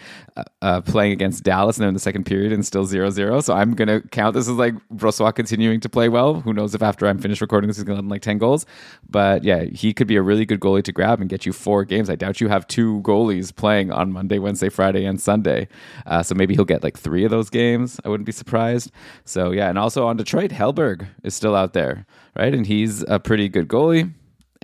uh, 0.62 0.82
playing 0.82 1.14
against 1.14 1.44
Dallas, 1.44 1.78
and 1.78 1.84
they're 1.84 1.90
in 1.90 1.94
the 1.94 2.00
second 2.00 2.26
period 2.26 2.52
and 2.52 2.66
still 2.66 2.86
0-0. 2.86 3.44
So 3.44 3.54
I'm 3.54 3.74
gonna 3.74 4.02
count 4.02 4.34
this 4.34 4.48
as 4.48 4.56
like 4.56 4.74
Brossoit 4.94 5.36
continuing 5.36 5.80
to 5.82 5.90
play 5.90 6.10
well. 6.10 6.42
Who 6.42 6.54
knows 6.54 6.76
if 6.76 6.82
after 6.82 7.08
I'm 7.08 7.20
finished 7.20 7.42
recording 7.42 7.68
this, 7.68 7.78
he's 7.78 7.84
gonna 7.84 7.98
have 7.98 8.06
like 8.06 8.22
ten 8.22 8.38
goals. 8.38 8.66
But 9.10 9.44
yeah, 9.44 9.64
he 9.64 9.94
could 9.94 10.08
be 10.08 10.16
a 10.16 10.22
really 10.22 10.46
good 10.46 10.60
goalie 10.60 10.84
to 10.84 10.92
grab 10.92 11.22
and 11.22 11.30
get 11.30 11.46
you 11.46 11.54
four 11.54 11.86
games. 11.86 12.10
I 12.10 12.16
doubt 12.16 12.42
you 12.42 12.50
have 12.50 12.68
two 12.68 13.02
goalies 13.02 13.56
playing 13.56 13.92
on 13.92 14.12
Monday, 14.12 14.40
Wednesday, 14.40 14.70
Friday, 14.70 15.06
and 15.06 15.20
Sunday. 15.20 15.68
Uh, 16.06 16.22
so 16.24 16.36
maybe 16.36 16.56
he'll 16.56 16.66
get 16.66 16.84
like 16.84 16.98
three 16.98 17.24
of 17.24 17.32
those 17.32 17.50
games. 17.50 18.00
I 18.04 18.10
wouldn't 18.10 18.26
be 18.26 18.32
surprised. 18.32 18.92
So 19.24 19.52
yeah, 19.52 19.70
and 19.70 19.78
also 19.78 20.06
on 20.08 20.18
Detroit, 20.18 20.52
Hellberg 20.52 21.08
is 21.24 21.34
still 21.34 21.56
out 21.56 21.74
there, 21.74 22.06
right? 22.36 22.54
And 22.54 22.68
he's 22.68 23.04
a 23.04 23.20
pretty 23.20 23.48
good 23.50 23.68
goalie 23.68 24.12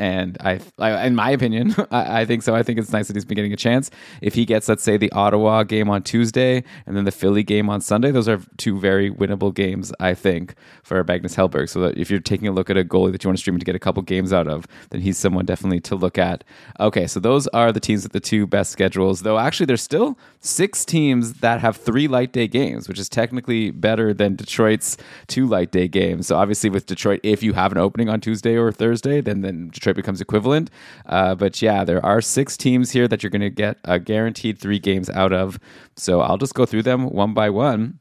and 0.02 0.36
I, 0.42 0.60
I, 0.80 1.06
in 1.06 1.14
my 1.14 1.30
opinion, 1.30 1.76
I, 1.92 2.22
I, 2.22 2.26
think 2.26 2.42
so. 2.42 2.56
I 2.56 2.64
think 2.64 2.80
it's 2.80 2.92
nice 2.92 3.06
that 3.06 3.16
he's 3.16 3.24
been 3.24 3.36
getting 3.36 3.54
a 3.54 3.58
chance. 3.58 3.92
If 4.20 4.34
he 4.34 4.46
gets, 4.46 4.68
let's 4.68 4.82
say, 4.82 4.98
the 4.98 5.12
Ottawa 5.12 5.62
game 5.62 5.92
on 5.92 6.02
Tuesday 6.02 6.64
and 6.88 6.98
then 6.98 7.04
the 7.04 7.12
Philly 7.12 7.44
game 7.44 7.70
on 7.70 7.82
Sunday, 7.82 8.10
those 8.10 8.28
are 8.28 8.42
two 8.58 8.80
very 8.80 9.12
winnable 9.12 9.54
games, 9.54 9.94
I 10.00 10.16
think, 10.16 10.56
for 10.82 11.04
Magnus 11.04 11.36
Hellberg. 11.36 11.70
So 11.70 11.82
that 11.82 12.00
if 12.00 12.10
you're 12.10 12.20
taking 12.20 12.48
a 12.48 12.52
look 12.52 12.72
at 12.72 12.78
a 12.78 12.84
goalie 12.84 13.12
that 13.12 13.24
you 13.24 13.28
want 13.28 13.38
to 13.38 13.42
stream 13.42 13.60
to 13.60 13.64
get 13.66 13.76
a 13.76 13.80
couple 13.80 14.02
games 14.02 14.34
out 14.34 14.48
of, 14.48 14.66
then 14.90 15.02
he's 15.02 15.20
someone 15.20 15.46
definitely 15.46 15.82
to 15.82 15.96
look 15.96 16.18
at. 16.18 16.44
Okay, 16.80 17.06
so 17.06 17.20
those 17.20 17.46
are 17.50 17.72
the 17.72 17.80
teams 17.80 18.02
with 18.02 18.12
the 18.12 18.20
two 18.20 18.48
best 18.48 18.72
schedules. 18.72 19.22
Though 19.22 19.38
actually, 19.38 19.68
there's 19.68 19.84
still 19.84 20.18
six 20.40 20.84
teams 20.84 21.34
that 21.42 21.62
have 21.62 21.78
three 21.78 22.08
light 22.08 22.32
day 22.32 22.48
games, 22.48 22.88
which 22.88 22.98
is 22.98 23.08
technically 23.08 23.70
better 23.70 24.16
than 24.16 24.36
Detroit's 24.36 24.98
two 25.28 25.46
light 25.46 25.72
day 25.72 25.88
games. 25.88 26.26
So 26.26 26.38
obviously, 26.38 26.72
with 26.72 26.88
Detroit, 26.88 27.20
if 27.22 27.44
you 27.44 27.54
have 27.54 27.72
an 27.72 27.78
opening 27.78 28.10
on 28.10 28.20
Tuesday 28.20 28.58
or 28.58 28.72
Thursday, 28.72 29.22
then 29.22 29.42
then 29.42 29.70
Detroit 29.70 29.91
becomes 29.94 30.22
equivalent. 30.22 30.70
Uh, 31.06 31.36
but 31.36 31.62
yeah, 31.62 31.84
there 31.84 32.04
are 32.06 32.22
six 32.22 32.58
teams 32.58 32.92
here 32.92 33.08
that 33.08 33.24
you're 33.24 33.30
going 33.30 33.42
to 33.42 33.50
get 33.50 33.78
a 33.86 34.00
guaranteed 34.00 34.60
three 34.60 34.80
games 34.80 35.10
out 35.10 35.34
of. 35.34 35.60
So 35.96 36.22
I'll 36.22 36.38
just 36.38 36.54
go 36.54 36.66
through 36.66 36.84
them 36.84 37.10
one 37.10 37.34
by 37.34 37.50
one. 37.50 38.01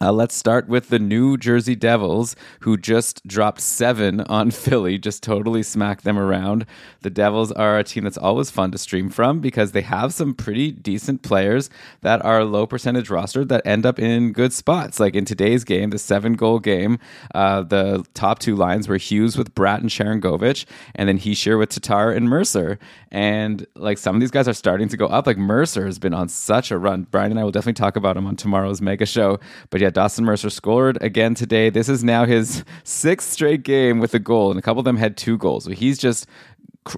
Uh, 0.00 0.12
let's 0.12 0.34
start 0.34 0.68
with 0.68 0.90
the 0.90 0.98
New 0.98 1.36
Jersey 1.36 1.74
Devils, 1.74 2.36
who 2.60 2.76
just 2.76 3.26
dropped 3.26 3.60
seven 3.60 4.20
on 4.22 4.50
Philly, 4.52 4.96
just 4.98 5.22
totally 5.22 5.62
smacked 5.62 6.04
them 6.04 6.18
around. 6.18 6.66
The 7.00 7.10
Devils 7.10 7.50
are 7.52 7.78
a 7.78 7.84
team 7.84 8.04
that's 8.04 8.18
always 8.18 8.50
fun 8.50 8.70
to 8.72 8.78
stream 8.78 9.10
from 9.10 9.40
because 9.40 9.72
they 9.72 9.82
have 9.82 10.14
some 10.14 10.34
pretty 10.34 10.70
decent 10.70 11.22
players 11.22 11.68
that 12.02 12.24
are 12.24 12.44
low 12.44 12.66
percentage 12.66 13.08
rostered 13.08 13.48
that 13.48 13.66
end 13.66 13.84
up 13.84 13.98
in 13.98 14.32
good 14.32 14.52
spots. 14.52 15.00
Like 15.00 15.14
in 15.14 15.24
today's 15.24 15.64
game, 15.64 15.90
the 15.90 15.98
seven 15.98 16.34
goal 16.34 16.60
game, 16.60 16.98
uh, 17.34 17.62
the 17.62 18.04
top 18.14 18.38
two 18.38 18.54
lines 18.54 18.88
were 18.88 18.98
Hughes 18.98 19.36
with 19.36 19.54
Bratt 19.54 19.80
and 19.80 19.90
Sharangovich, 19.90 20.64
and 20.94 21.08
then 21.08 21.18
Hischier 21.18 21.58
with 21.58 21.70
Tatar 21.70 22.12
and 22.12 22.28
Mercer. 22.28 22.78
And 23.10 23.66
like 23.74 23.98
some 23.98 24.14
of 24.14 24.20
these 24.20 24.30
guys 24.30 24.46
are 24.46 24.54
starting 24.54 24.88
to 24.88 24.96
go 24.96 25.06
up. 25.06 25.26
Like 25.26 25.38
Mercer 25.38 25.86
has 25.86 25.98
been 25.98 26.14
on 26.14 26.28
such 26.28 26.70
a 26.70 26.78
run. 26.78 27.06
Brian 27.10 27.32
and 27.32 27.40
I 27.40 27.44
will 27.44 27.50
definitely 27.50 27.74
talk 27.74 27.96
about 27.96 28.16
him 28.16 28.26
on 28.26 28.36
tomorrow's 28.36 28.80
mega 28.80 29.06
show. 29.06 29.40
But 29.70 29.80
yeah, 29.80 29.87
yeah, 29.88 29.92
Dawson 29.92 30.26
Mercer 30.26 30.50
scored 30.50 30.98
again 31.00 31.34
today. 31.34 31.70
This 31.70 31.88
is 31.88 32.04
now 32.04 32.26
his 32.26 32.62
sixth 32.84 33.32
straight 33.32 33.62
game 33.62 34.00
with 34.00 34.12
a 34.12 34.18
goal, 34.18 34.50
and 34.50 34.58
a 34.58 34.62
couple 34.62 34.80
of 34.80 34.84
them 34.84 34.98
had 34.98 35.16
two 35.16 35.38
goals. 35.38 35.64
So 35.64 35.70
he's 35.70 35.96
just 35.96 36.26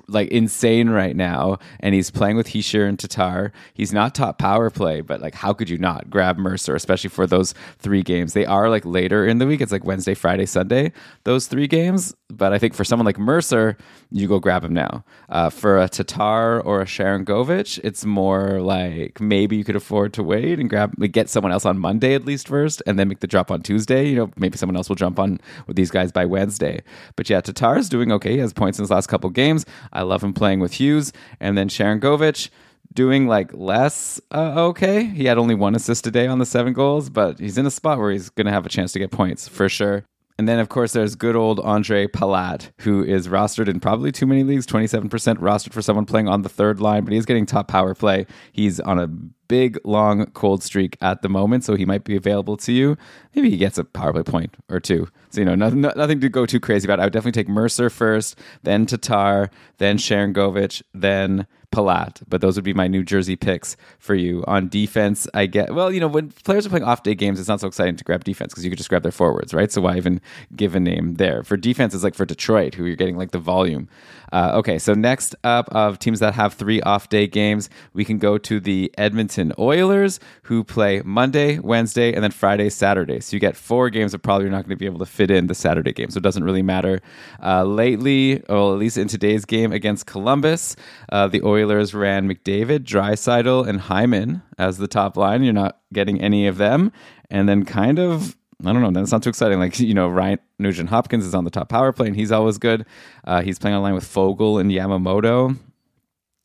like 0.09 0.29
insane 0.29 0.91
right 0.91 1.17
now, 1.17 1.59
and 1.81 1.95
he's 1.95 2.11
playing 2.11 2.37
with 2.37 2.49
Hischier 2.49 2.89
and 2.89 2.99
Tatar. 2.99 3.53
He's 3.75 3.93
not 3.93 4.15
top 4.15 4.39
power 4.39 4.71
play, 4.71 5.01
but 5.01 5.21
like, 5.21 5.35
how 5.35 5.53
could 5.53 5.69
you 5.69 5.79
not 5.79 6.11
grab 6.11 6.39
Mercer, 6.39 6.75
especially 6.75 7.11
for 7.11 7.27
those 7.27 7.55
three 7.79 8.03
games? 8.03 8.33
They 8.33 8.47
are 8.47 8.69
like 8.69 8.85
later 8.85 9.27
in 9.27 9.39
the 9.39 9.47
week. 9.47 9.61
It's 9.61 9.73
like 9.73 9.85
Wednesday, 9.85 10.15
Friday, 10.15 10.47
Sunday. 10.47 10.93
Those 11.25 11.47
three 11.47 11.67
games, 11.67 12.15
but 12.29 12.53
I 12.53 12.59
think 12.59 12.75
for 12.75 12.85
someone 12.85 13.07
like 13.07 13.19
Mercer, 13.19 13.77
you 14.11 14.29
go 14.29 14.39
grab 14.39 14.65
him 14.65 14.75
now. 14.75 15.05
Uh, 15.29 15.51
for 15.51 15.79
a 15.79 15.89
Tatar 15.89 16.61
or 16.61 16.81
a 16.81 16.85
Sharangovich, 16.85 17.79
it's 17.85 18.05
more 18.05 18.61
like 18.61 19.21
maybe 19.21 19.57
you 19.57 19.65
could 19.65 19.77
afford 19.77 20.13
to 20.15 20.23
wait 20.23 20.59
and 20.59 20.69
grab 20.69 20.95
like, 20.99 21.13
get 21.13 21.29
someone 21.29 21.53
else 21.53 21.65
on 21.65 21.79
Monday 21.79 22.15
at 22.15 22.25
least 22.25 22.49
first, 22.49 22.83
and 22.87 22.99
then 22.99 23.09
make 23.09 23.21
the 23.21 23.27
drop 23.27 23.51
on 23.51 23.63
Tuesday. 23.63 24.09
You 24.09 24.17
know, 24.17 24.31
maybe 24.37 24.57
someone 24.57 24.77
else 24.77 24.89
will 24.89 24.97
jump 24.97 25.19
on 25.19 25.41
with 25.67 25.77
these 25.77 25.91
guys 25.91 26.13
by 26.13 26.25
Wednesday. 26.25 26.83
But 27.17 27.29
yeah, 27.31 27.41
Tatar 27.41 27.79
is 27.79 27.89
doing 27.89 28.13
okay. 28.13 28.33
He 28.33 28.39
has 28.39 28.53
points 28.53 28.79
in 28.79 28.83
his 28.83 28.91
last 28.91 29.09
couple 29.09 29.31
games. 29.31 29.65
I 29.93 30.03
love 30.03 30.23
him 30.23 30.33
playing 30.33 30.61
with 30.61 30.75
Hughes, 30.75 31.13
and 31.41 31.57
then 31.57 31.69
Sharangovich 31.69 32.51
doing 32.93 33.27
like 33.27 33.53
less 33.53 34.21
uh, 34.33 34.67
okay. 34.69 35.05
He 35.05 35.25
had 35.25 35.39
only 35.39 35.55
one 35.55 35.75
assist 35.75 36.05
today 36.05 36.27
on 36.27 36.39
the 36.39 36.47
seven 36.47 36.73
goals, 36.73 37.09
but 37.11 37.39
he's 37.39 37.59
in 37.59 37.67
a 37.67 37.71
spot 37.71 37.99
where 37.99 38.11
he's 38.11 38.31
going 38.31 38.47
to 38.47 38.53
have 38.53 38.67
a 38.67 38.71
chance 38.71 38.93
to 38.93 38.99
get 38.99 39.11
points 39.11 39.49
for 39.49 39.69
sure. 39.69 40.05
And 40.41 40.49
then, 40.49 40.59
of 40.59 40.71
course, 40.71 40.95
there's 40.95 41.17
good 41.17 41.37
old 41.37 41.61
Andre 41.61 42.07
Palat, 42.07 42.71
who 42.79 43.05
is 43.05 43.29
rostered 43.29 43.69
in 43.69 43.79
probably 43.79 44.11
too 44.11 44.25
many 44.25 44.43
leagues, 44.43 44.67
27% 44.67 45.11
rostered 45.11 45.75
for 45.75 45.83
someone 45.83 46.07
playing 46.07 46.29
on 46.29 46.41
the 46.41 46.49
third 46.49 46.81
line, 46.81 47.05
but 47.05 47.13
he's 47.13 47.27
getting 47.27 47.45
top 47.45 47.69
power 47.69 47.95
play. 47.95 48.25
He's 48.51 48.81
on 48.81 48.99
a 48.99 49.07
big, 49.07 49.79
long, 49.85 50.25
cold 50.31 50.63
streak 50.63 50.97
at 51.03 51.21
the 51.21 51.29
moment, 51.29 51.65
so 51.65 51.75
he 51.75 51.85
might 51.85 52.05
be 52.05 52.17
available 52.17 52.57
to 52.57 52.73
you. 52.73 52.97
Maybe 53.35 53.51
he 53.51 53.59
gets 53.59 53.77
a 53.77 53.85
power 53.85 54.15
play 54.15 54.23
point 54.23 54.57
or 54.71 54.81
two. 54.81 55.09
So, 55.29 55.43
you 55.43 55.45
know, 55.45 55.55
nothing, 55.55 55.83
nothing 55.83 56.21
to 56.21 56.31
go 56.31 56.47
too 56.47 56.59
crazy 56.59 56.87
about. 56.87 57.01
I 57.01 57.05
would 57.05 57.13
definitely 57.13 57.39
take 57.39 57.51
Mercer 57.51 57.91
first, 57.91 58.39
then 58.63 58.87
Tatar, 58.87 59.51
then 59.77 59.99
Sharangovich, 59.99 60.81
then 60.95 61.47
Palat, 61.73 62.23
but 62.29 62.41
those 62.41 62.57
would 62.57 62.65
be 62.65 62.75
my 62.75 62.89
New 62.89 63.05
Jersey 63.05 63.37
picks 63.37 63.77
for 63.99 64.15
you. 64.15 64.45
On 64.47 64.69
defense, 64.69 65.29
I 65.35 65.47
get, 65.47 65.73
well, 65.75 65.93
you 65.93 66.01
know, 66.01 66.09
when 66.09 66.31
players 66.31 66.67
are 66.67 66.69
playing 66.69 66.85
off 66.85 67.03
day 67.03 67.15
games, 67.15 67.39
it's 67.39 67.49
not 67.49 67.61
so 67.61 67.69
exciting 67.69 67.97
to 67.97 68.05
grab 68.05 68.25
defense 68.25 68.53
because 68.53 68.65
you 68.65 68.71
could 68.71 68.79
just 68.79 68.89
grab 68.89 69.03
their 69.03 69.13
forwards, 69.13 69.55
right? 69.55 69.71
So 69.71 69.81
why 69.81 69.97
even 69.97 70.21
give 70.57 70.75
a 70.75 70.81
name 70.81 71.15
there? 71.15 71.45
For 71.45 71.57
defense, 71.57 71.95
it's 71.95 72.03
like 72.03 72.15
for 72.15 72.27
Detroit, 72.27 72.75
who 72.75 72.85
you're 72.87 72.97
getting 72.97 73.17
like 73.17 73.31
the 73.31 73.39
volume. 73.39 73.89
Uh, 74.33 74.53
okay, 74.55 74.79
so 74.79 74.95
next 74.95 75.35
up 75.45 75.69
of 75.71 75.99
teams 75.99 76.21
that 76.21 76.35
have 76.35 76.55
three 76.55 76.81
off 76.83 77.09
day 77.09 77.27
games, 77.27 77.71
we 77.93 78.05
can 78.05 78.19
go 78.19 78.39
to 78.39 78.59
the 78.59 78.93
Edmonton 78.99 79.53
Oilers, 79.59 80.19
who 80.43 80.65
play 80.65 81.03
Monday, 81.05 81.59
Wednesday, 81.59 82.13
and 82.13 82.23
then 82.23 82.31
Friday, 82.31 82.69
Saturday. 82.69 83.21
So 83.21 83.37
you 83.37 83.41
get 83.41 83.57
four 83.57 83.91
games 83.91 84.13
that 84.13 84.21
probably 84.21 84.45
you're 84.45 84.53
not 84.53 84.65
going 84.65 84.71
to 84.71 84.77
be 84.77 84.87
able 84.87 85.01
to 85.01 85.07
fit 85.07 85.31
in 85.31 85.47
the 85.47 85.55
Saturday 85.55 85.93
game. 85.93 86.11
So 86.11 86.19
it 86.19 86.23
doesn't 86.23 86.45
really 86.45 86.63
matter. 86.63 87.01
Uh, 87.43 87.65
lately, 87.65 88.43
or 88.49 88.73
at 88.73 88.79
least 88.79 88.99
in 88.99 89.09
today's 89.09 89.45
game 89.45 89.73
against 89.73 90.07
Columbus, 90.07 90.77
uh, 91.11 91.29
the 91.29 91.43
Oilers 91.43 91.60
ran 91.95 92.29
McDavid, 92.29 92.81
Draisaitl, 92.81 93.67
and 93.67 93.81
Hyman 93.81 94.43
as 94.59 94.79
the 94.79 94.89
top 94.89 95.17
line. 95.17 95.43
You're 95.43 95.53
not 95.53 95.79
getting 95.93 96.21
any 96.21 96.47
of 96.47 96.57
them. 96.59 96.93
And 97.31 97.49
then 97.49 97.65
kind 97.65 97.99
of 97.99 98.37
I 98.65 98.73
don't 98.73 98.83
know. 98.83 98.91
That's 98.91 99.13
not 99.13 99.23
too 99.23 99.31
exciting. 99.31 99.59
Like 99.59 99.79
you 99.81 99.95
know, 99.95 100.09
Ryan 100.09 100.39
Nugent 100.59 100.91
Hopkins 100.91 101.25
is 101.25 101.35
on 101.35 101.45
the 101.45 101.51
top 101.51 101.69
power 101.69 101.93
play, 101.93 102.09
and 102.09 102.17
he's 102.17 102.33
always 102.33 102.59
good. 102.59 102.85
Uh, 103.25 103.41
he's 103.41 103.59
playing 103.59 103.77
online 103.77 103.95
with 103.95 104.05
Foegele 104.05 104.61
and 104.61 104.71
Yamamoto. 104.71 105.57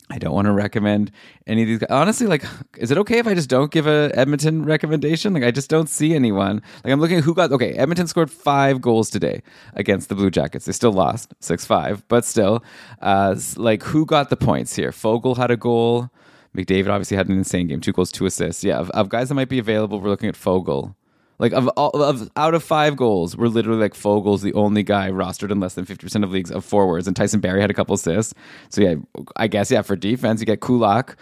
I 0.10 0.20
don't 0.20 0.34
want 0.34 0.46
to 0.46 0.52
recommend 0.52 1.12
any 1.48 1.64
of 1.64 1.68
these 1.68 1.80
guys. 1.80 1.90
Honestly, 1.90 2.28
like, 2.28 2.46
is 2.78 2.92
it 2.92 2.98
okay 3.00 3.18
if 3.18 3.26
I 3.26 3.34
just 3.34 3.50
don't 3.50 3.72
give 3.72 3.88
a 3.88 4.12
Edmonton 4.14 4.64
recommendation? 4.64 5.34
Like, 5.34 5.44
I 5.44 5.50
just 5.50 5.70
don't 5.70 5.90
see 5.90 6.14
anyone. 6.14 6.62
Like, 6.84 6.94
I'm 6.94 7.02
looking 7.02 7.18
at 7.18 7.24
who 7.24 7.34
got. 7.34 7.52
Okay, 7.52 7.74
Edmonton 7.74 8.06
scored 8.06 8.30
five 8.30 8.82
goals 8.82 9.10
today 9.10 9.42
against 9.74 10.10
the 10.10 10.16
Blue 10.16 10.30
Jackets. 10.30 10.66
They 10.66 10.74
still 10.74 10.94
lost 10.94 11.34
six 11.40 11.66
five, 11.66 12.08
but 12.08 12.24
still, 12.24 12.64
uh, 13.02 13.36
like, 13.58 13.82
who 13.82 14.06
got 14.06 14.30
the 14.30 14.38
points 14.38 14.76
here? 14.76 14.92
Foegele 14.92 15.38
had 15.38 15.50
a 15.50 15.58
goal. 15.58 16.12
McDavid 16.56 16.90
obviously 16.90 17.18
had 17.18 17.28
an 17.28 17.38
insane 17.38 17.68
game, 17.68 17.82
two 17.82 17.92
goals, 17.92 18.12
two 18.12 18.26
assists. 18.26 18.64
Yeah, 18.64 18.78
of, 18.78 18.90
of 18.92 19.10
guys 19.10 19.30
that 19.30 19.36
might 19.36 19.50
be 19.50 19.60
available, 19.60 20.00
we're 20.00 20.10
looking 20.10 20.30
at 20.30 20.36
Foegele. 20.36 20.96
Like 21.38 21.54
of, 21.54 21.68
all 21.70 22.02
of 22.02 22.30
out 22.38 22.54
of 22.54 22.64
five 22.64 22.96
goals, 22.96 23.36
we're 23.36 23.48
literally 23.48 23.80
like 23.80 23.94
Foegele's 23.94 24.42
the 24.42 24.54
only 24.54 24.84
guy 24.84 25.10
rostered 25.10 25.52
in 25.52 25.60
less 25.60 25.74
than 25.74 25.86
fifty 25.86 26.06
percent 26.06 26.24
of 26.24 26.32
leagues 26.32 26.52
of 26.52 26.64
forwards, 26.64 27.08
and 27.08 27.16
Tyson 27.16 27.42
Barrie 27.42 27.62
had 27.62 27.70
a 27.70 27.74
couple 27.74 27.94
assists. 27.94 28.34
So 28.70 28.82
yeah, 28.82 28.96
I 29.36 29.48
guess 29.48 29.70
yeah 29.70 29.82
for 29.82 29.96
defense 29.96 30.40
you 30.40 30.46
get 30.46 30.62
Kulak, 30.62 31.18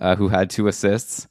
uh, 0.00 0.16
who 0.16 0.28
had 0.28 0.50
two 0.50 0.66
assists, 0.66 1.28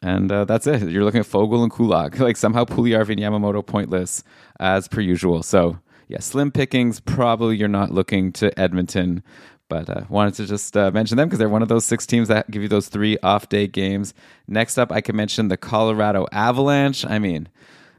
and 0.00 0.30
uh, 0.30 0.44
that's 0.44 0.66
it. 0.66 0.88
You're 0.88 1.04
looking 1.04 1.20
at 1.20 1.26
Fogel 1.26 1.62
and 1.62 1.72
Kulak. 1.72 2.18
Like 2.26 2.36
somehow 2.36 2.64
Puljujarvi 2.64 3.10
and 3.10 3.20
Yamamoto 3.20 3.66
pointless 3.66 4.22
as 4.60 4.86
per 4.86 5.00
usual. 5.00 5.42
So 5.42 5.78
yeah, 6.08 6.20
slim 6.20 6.52
pickings. 6.52 7.00
Probably 7.00 7.56
you're 7.56 7.68
not 7.68 7.90
looking 7.90 8.32
to 8.34 8.56
Edmonton 8.58 9.24
but 9.68 9.88
uh, 9.90 10.02
wanted 10.08 10.34
to 10.34 10.46
just 10.46 10.76
uh, 10.76 10.90
mention 10.90 11.16
them 11.16 11.28
because 11.28 11.38
they're 11.38 11.48
one 11.48 11.62
of 11.62 11.68
those 11.68 11.84
six 11.84 12.06
teams 12.06 12.28
that 12.28 12.50
give 12.50 12.62
you 12.62 12.68
those 12.68 12.88
three 12.88 13.18
off 13.22 13.48
day 13.48 13.66
games. 13.66 14.14
Next 14.46 14.78
up, 14.78 14.92
I 14.92 15.00
can 15.00 15.16
mention 15.16 15.48
the 15.48 15.56
Colorado 15.56 16.26
Avalanche. 16.32 17.04
I 17.04 17.18
mean, 17.18 17.48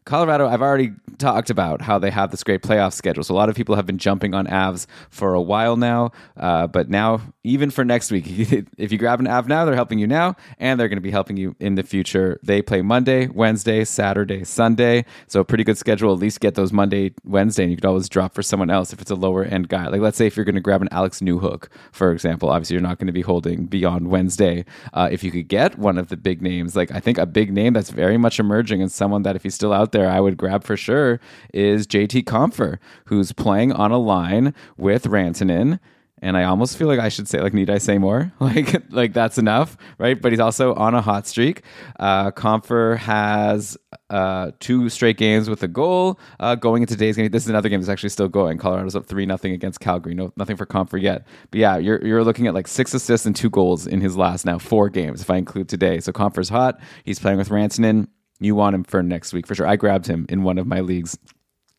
Colorado, 0.07 0.47
I've 0.47 0.61
already 0.61 0.93
talked 1.17 1.49
about 1.49 1.81
how 1.81 1.99
they 1.99 2.11
have 2.11 2.31
this 2.31 2.41
great 2.41 2.61
playoff 2.61 2.93
schedule. 2.93 3.23
So 3.23 3.33
a 3.33 3.35
lot 3.35 3.49
of 3.49 3.55
people 3.55 3.75
have 3.75 3.85
been 3.85 3.97
jumping 3.97 4.33
on 4.33 4.47
Avs 4.47 4.87
for 5.09 5.33
a 5.33 5.41
while 5.41 5.75
now. 5.75 6.11
Uh, 6.37 6.65
but 6.67 6.89
now, 6.89 7.21
even 7.43 7.71
for 7.71 7.83
next 7.83 8.09
week, 8.09 8.25
if 8.77 8.91
you 8.93 8.97
grab 8.97 9.19
an 9.19 9.27
Av 9.27 9.49
now, 9.49 9.65
they're 9.65 9.75
helping 9.75 9.99
you 9.99 10.07
now, 10.07 10.35
and 10.59 10.79
they're 10.79 10.87
going 10.87 10.97
to 10.97 11.01
be 11.01 11.11
helping 11.11 11.35
you 11.35 11.57
in 11.59 11.75
the 11.75 11.83
future. 11.83 12.39
They 12.41 12.61
play 12.61 12.81
Monday, 12.81 13.27
Wednesday, 13.27 13.83
Saturday, 13.83 14.45
Sunday. 14.45 15.03
So 15.27 15.41
a 15.41 15.45
pretty 15.45 15.65
good 15.65 15.77
schedule. 15.77 16.13
At 16.13 16.19
least 16.19 16.39
get 16.39 16.55
those 16.55 16.71
Monday, 16.71 17.13
Wednesday, 17.25 17.63
and 17.63 17.71
you 17.71 17.75
could 17.75 17.85
always 17.85 18.07
drop 18.07 18.33
for 18.33 18.41
someone 18.41 18.69
else 18.69 18.93
if 18.93 19.01
it's 19.01 19.11
a 19.11 19.15
lower 19.15 19.43
end 19.43 19.67
guy. 19.67 19.87
Like 19.87 19.99
let's 19.99 20.17
say 20.17 20.27
if 20.27 20.37
you're 20.37 20.45
going 20.45 20.55
to 20.55 20.61
grab 20.61 20.81
an 20.81 20.89
Alex 20.91 21.19
Newhook, 21.19 21.67
for 21.91 22.13
example. 22.13 22.49
Obviously, 22.49 22.75
you're 22.75 22.81
not 22.81 22.97
going 22.97 23.07
to 23.07 23.13
be 23.13 23.21
holding 23.21 23.65
beyond 23.65 24.09
Wednesday. 24.09 24.63
Uh, 24.93 25.09
if 25.11 25.21
you 25.21 25.31
could 25.31 25.49
get 25.49 25.77
one 25.77 25.97
of 25.97 26.07
the 26.07 26.15
big 26.15 26.41
names, 26.41 26.77
like 26.77 26.91
I 26.91 27.01
think 27.01 27.17
a 27.17 27.25
big 27.25 27.51
name 27.51 27.73
that's 27.73 27.89
very 27.89 28.17
much 28.17 28.39
emerging 28.39 28.81
and 28.81 28.89
someone 28.89 29.23
that 29.23 29.35
if 29.35 29.43
he's 29.43 29.55
still 29.55 29.73
out 29.73 29.91
there 29.91 29.96
there 29.97 30.09
I 30.09 30.19
would 30.19 30.37
grab 30.37 30.63
for 30.63 30.77
sure 30.77 31.19
is 31.53 31.87
JT 31.87 32.23
Compher, 32.25 32.77
who's 33.05 33.31
playing 33.31 33.71
on 33.71 33.91
a 33.91 33.97
line 33.97 34.53
with 34.77 35.05
Rantanen. 35.05 35.79
And 36.19 36.35
I 36.35 36.45
almost 36.45 36.77
feel 36.77 36.87
like 36.87 36.99
I 36.99 37.09
should 37.09 37.27
say 37.27 37.41
like 37.41 37.53
need 37.53 37.69
I 37.69 37.77
say 37.77 37.97
more? 37.99 38.31
Like 38.39 38.91
like 38.91 39.13
that's 39.13 39.37
enough 39.37 39.77
right? 39.99 40.19
But 40.19 40.31
he's 40.31 40.39
also 40.39 40.73
on 40.73 40.95
a 40.95 41.01
hot 41.01 41.27
streak. 41.27 41.61
Uh 41.99 42.31
Compher 42.31 42.97
has 42.97 43.77
uh 44.09 44.51
two 44.59 44.89
straight 44.89 45.17
games 45.17 45.47
with 45.47 45.61
a 45.61 45.67
goal 45.67 46.19
uh 46.39 46.55
going 46.55 46.81
into 46.81 46.95
today's 46.95 47.17
game. 47.17 47.29
This 47.29 47.43
is 47.43 47.49
another 47.49 47.69
game 47.69 47.79
that's 47.81 47.89
actually 47.89 48.09
still 48.09 48.29
going. 48.29 48.57
Colorado's 48.57 48.95
up 48.95 49.05
3 49.05 49.27
nothing 49.27 49.53
against 49.53 49.79
Calgary. 49.79 50.15
No 50.15 50.31
nothing 50.37 50.57
for 50.57 50.65
Compher 50.65 50.99
yet. 50.99 51.27
But 51.51 51.59
yeah 51.59 51.77
you're 51.77 52.03
you're 52.03 52.23
looking 52.23 52.47
at 52.47 52.55
like 52.55 52.67
six 52.67 52.95
assists 52.95 53.27
and 53.27 53.35
two 53.35 53.51
goals 53.51 53.85
in 53.85 54.01
his 54.01 54.17
last 54.17 54.43
now 54.43 54.57
four 54.57 54.89
games 54.89 55.21
if 55.21 55.29
I 55.29 55.37
include 55.37 55.69
today. 55.69 55.99
So 55.99 56.11
Compher's 56.11 56.49
hot. 56.49 56.79
He's 57.03 57.19
playing 57.19 57.37
with 57.37 57.49
Rantanen 57.49 58.07
you 58.39 58.55
want 58.55 58.75
him 58.75 58.83
for 58.83 59.01
next 59.01 59.33
week 59.33 59.47
for 59.47 59.55
sure. 59.55 59.67
I 59.67 59.75
grabbed 59.75 60.07
him 60.07 60.25
in 60.29 60.43
one 60.43 60.57
of 60.57 60.67
my 60.67 60.81
leagues. 60.81 61.17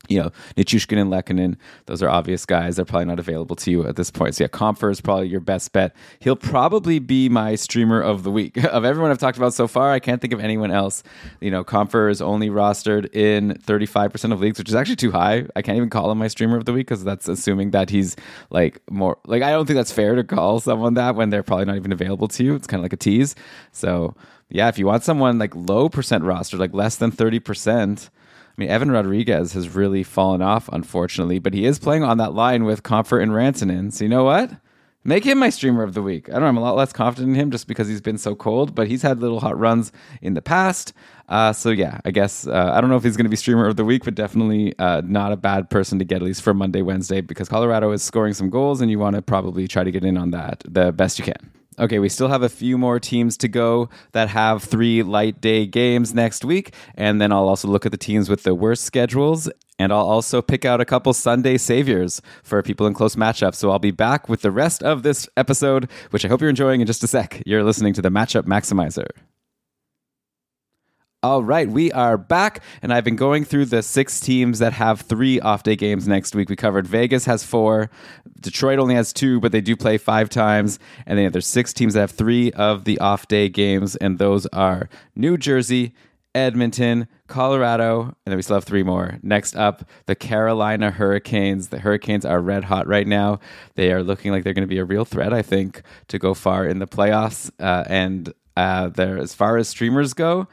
You 0.09 0.23
know, 0.23 0.31
Nichushkin 0.57 0.97
and 0.97 1.11
Lehkonen, 1.11 1.57
those 1.85 2.03
are 2.03 2.09
obvious 2.09 2.47
guys. 2.47 2.77
They're 2.77 2.87
probably 2.87 3.05
not 3.07 3.19
available 3.19 3.57
to 3.57 3.71
you 3.71 3.87
at 3.87 3.97
this 3.97 4.11
point. 4.11 4.37
So, 4.37 4.45
yeah, 4.45 4.49
Compher 4.49 4.91
is 4.91 5.03
probably 5.03 5.29
your 5.29 5.41
best 5.41 5.71
bet. 5.73 5.95
He'll 6.21 6.37
probably 6.37 6.99
be 6.99 7.29
my 7.29 7.57
streamer 7.57 8.01
of 8.01 8.23
the 8.23 8.31
week. 8.31 8.57
of 8.65 8.87
everyone 8.87 9.11
I've 9.11 9.19
talked 9.19 9.37
about 9.37 9.53
so 9.53 9.67
far, 9.67 9.91
I 9.91 9.99
can't 9.99 10.23
think 10.23 10.33
of 10.33 10.41
anyone 10.41 10.71
else. 10.71 11.03
You 11.43 11.51
know, 11.51 11.63
Compher 11.63 12.11
is 12.11 12.23
only 12.23 12.49
rostered 12.49 13.15
in 13.15 13.59
35% 13.67 14.33
of 14.33 14.41
leagues, 14.41 14.57
which 14.57 14.71
is 14.71 14.75
actually 14.75 14.97
too 14.97 15.11
high. 15.11 15.45
I 15.55 15.61
can't 15.61 15.77
even 15.77 15.91
call 15.91 16.11
him 16.11 16.17
my 16.17 16.29
streamer 16.29 16.57
of 16.57 16.65
the 16.65 16.73
week 16.73 16.87
because 16.87 17.05
that's 17.05 17.29
assuming 17.29 17.73
that 17.73 17.91
he's 17.91 18.17
like 18.49 18.81
more, 18.91 19.19
like, 19.27 19.43
I 19.43 19.51
don't 19.51 19.67
think 19.67 19.77
that's 19.77 19.93
fair 19.93 20.15
to 20.15 20.25
call 20.25 20.61
someone 20.61 20.95
that 20.95 21.17
when 21.17 21.29
they're 21.29 21.43
probably 21.43 21.67
not 21.67 21.77
even 21.77 21.93
available 21.93 22.29
to 22.29 22.45
you. 22.45 22.55
It's 22.55 22.69
kind 22.69 22.81
of 22.81 22.85
like 22.85 22.95
a 22.95 22.97
tease. 22.97 23.35
So, 23.73 24.15
yeah, 24.51 24.69
if 24.69 24.79
you 24.79 24.87
want 24.87 25.05
someone 25.05 25.39
like 25.39 25.55
low 25.55 25.89
percent 25.89 26.25
roster, 26.25 26.57
like 26.57 26.73
less 26.73 26.97
than 26.97 27.13
30%, 27.13 28.09
I 28.09 28.11
mean, 28.57 28.71
Evan 28.71 28.91
Rodrigues 28.91 29.53
has 29.53 29.69
really 29.75 30.03
fallen 30.03 30.43
off, 30.43 30.69
unfortunately, 30.73 31.39
but 31.39 31.55
he 31.55 31.65
is 31.65 31.79
playing 31.79 32.03
on 32.03 32.19
that 32.19 32.35
line 32.35 32.65
with 32.65 32.83
Compher 32.83 33.23
and 33.23 33.33
Rantanen. 33.33 33.93
So 33.93 34.05
you 34.05 34.11
know 34.11 34.25
what? 34.25 34.51
Make 35.05 35.25
him 35.25 35.39
my 35.39 35.49
streamer 35.49 35.85
of 35.85 35.95
the 35.95 36.03
week. 36.03 36.29
I 36.29 36.33
don't 36.33 36.43
know. 36.43 36.49
I'm 36.49 36.57
a 36.57 36.61
lot 36.61 36.77
less 36.77 36.93
confident 36.93 37.31
in 37.31 37.41
him 37.41 37.51
just 37.51 37.69
because 37.69 37.89
he's 37.89 38.01
been 38.01 38.19
so 38.19 38.35
cold, 38.35 38.75
but 38.75 38.89
he's 38.89 39.01
had 39.01 39.21
little 39.21 39.41
hot 39.41 39.59
runs 39.59 39.93
in 40.21 40.35
the 40.35 40.43
past. 40.43 40.93
Uh, 41.29 41.53
so 41.53 41.71
yeah, 41.71 42.01
I 42.05 42.11
guess 42.11 42.47
uh, 42.47 42.73
I 42.75 42.81
don't 42.81 42.91
know 42.91 42.97
if 42.97 43.05
he's 43.05 43.17
going 43.17 43.25
to 43.27 43.31
be 43.31 43.37
streamer 43.37 43.69
of 43.69 43.77
the 43.77 43.85
week, 43.85 44.05
but 44.05 44.17
definitely 44.17 44.77
uh, 44.79 45.03
not 45.05 45.31
a 45.31 45.37
bad 45.37 45.71
person 45.71 45.99
to 46.01 46.05
get 46.05 46.17
at 46.17 46.23
least 46.23 46.43
for 46.43 46.53
Monday, 46.53 46.83
Wednesday, 46.83 47.21
because 47.21 47.49
Colorado 47.49 47.93
is 47.93 48.03
scoring 48.03 48.35
some 48.35 48.51
goals, 48.51 48.81
and 48.81 48.91
you 48.91 48.99
want 48.99 49.15
to 49.15 49.23
probably 49.23 49.69
try 49.69 49.85
to 49.85 49.91
get 49.91 50.05
in 50.05 50.19
on 50.19 50.33
that 50.33 50.65
the 50.69 50.91
best 50.91 51.19
you 51.19 51.25
can. 51.25 51.53
Okay, 51.79 51.99
we 52.01 52.09
still 52.09 52.29
have 52.29 52.43
a 52.43 52.49
few 52.49 52.77
more 52.77 52.99
teams 52.99 53.37
to 53.39 53.49
go 53.49 53.89
that 54.13 54.29
have 54.29 54.65
three 54.65 55.03
light 55.03 55.41
day 55.41 55.65
games 55.65 56.13
next 56.13 56.45
week. 56.45 56.75
And 56.97 57.21
then 57.21 57.31
I'll 57.31 57.49
also 57.49 57.69
look 57.69 57.87
at 57.87 57.93
the 57.93 57.99
teams 57.99 58.29
with 58.29 58.43
the 58.43 58.55
worst 58.55 58.85
schedules. 58.85 59.49
And 59.79 59.93
I'll 59.93 60.09
also 60.09 60.43
pick 60.43 60.65
out 60.65 60.81
a 60.81 60.85
couple 60.85 61.13
Sunday 61.13 61.57
saviors 61.57 62.21
for 62.43 62.61
people 62.65 62.87
in 62.89 62.95
close 62.95 63.15
matchups. 63.15 63.55
So 63.55 63.71
I'll 63.71 63.79
be 63.79 63.93
back 63.93 64.29
with 64.29 64.43
the 64.43 64.51
rest 64.51 64.83
of 64.83 65.05
this 65.05 65.29
episode, 65.37 65.89
which 66.11 66.25
I 66.25 66.29
hope 66.29 66.41
you're 66.41 66.51
enjoying 66.51 66.81
in 66.81 66.87
just 66.87 67.05
a 67.05 67.07
sec. 67.07 67.43
You're 67.47 67.63
listening 67.63 67.95
to 67.95 68.03
the 68.03 68.11
Matchup 68.11 68.43
Maximizer. 68.43 69.07
All 71.21 71.43
right, 71.43 71.69
we 71.69 71.91
are 71.91 72.17
back, 72.17 72.63
and 72.81 72.93
I've 72.93 73.03
been 73.03 73.17
going 73.17 73.45
through 73.45 73.65
the 73.65 73.83
six 73.83 74.21
teams 74.21 74.61
that 74.61 74.73
have 74.75 75.01
three 75.01 75.41
off 75.41 75.65
day 75.65 75.75
games 75.75 76.07
next 76.07 76.33
week. 76.33 76.49
We 76.49 76.55
covered 76.55 76.87
Vegas 76.87 77.25
has 77.25 77.43
four, 77.43 77.91
Detroit 78.41 78.79
only 78.79 78.95
has 78.95 79.13
two, 79.13 79.41
but 79.41 79.51
they 79.51 79.61
do 79.61 79.75
play 79.75 79.99
five 79.99 80.29
times, 80.29 80.79
and 81.07 81.19
then 81.19 81.33
there's 81.33 81.49
six 81.49 81.73
teams 81.73 81.95
that 81.95 82.03
have 82.03 82.11
three 82.13 82.53
of 82.53 82.85
the 82.85 83.01
off 83.01 83.27
day 83.27 83.49
games, 83.49 83.97
and 83.97 84.21
those 84.21 84.47
are 84.53 84.89
New 85.17 85.37
Jersey, 85.37 85.93
Edmonton, 86.37 87.09
Colorado, 87.27 88.03
and 88.03 88.15
then 88.27 88.37
we 88.37 88.43
still 88.43 88.55
have 88.55 88.63
three 88.63 88.85
more. 88.85 89.19
Next 89.21 89.57
up, 89.57 89.91
the 90.07 90.15
Carolina 90.15 90.93
Hurricanes. 90.93 91.71
The 91.71 91.81
Hurricanes 91.81 92.25
are 92.25 92.41
red 92.41 92.63
hot 92.63 92.87
right 92.87 93.09
now. 93.09 93.41
They 93.75 93.91
are 93.91 94.05
looking 94.05 94.31
like 94.31 94.45
they're 94.45 94.55
going 94.55 94.63
to 94.63 94.69
be 94.69 94.79
a 94.79 94.85
real 94.85 95.05
threat, 95.05 95.33
I 95.33 95.43
think, 95.43 95.83
to 96.07 96.19
go 96.21 96.33
far 96.33 96.65
in 96.65 96.79
the 96.79 96.87
playoffs. 96.87 97.51
Uh, 97.59 97.83
and 97.89 98.33
uh, 98.57 98.91
there, 98.91 99.19
as 99.19 99.35
far 99.35 99.57
as 99.57 99.69
streamers 99.69 100.15
go, 100.15 100.47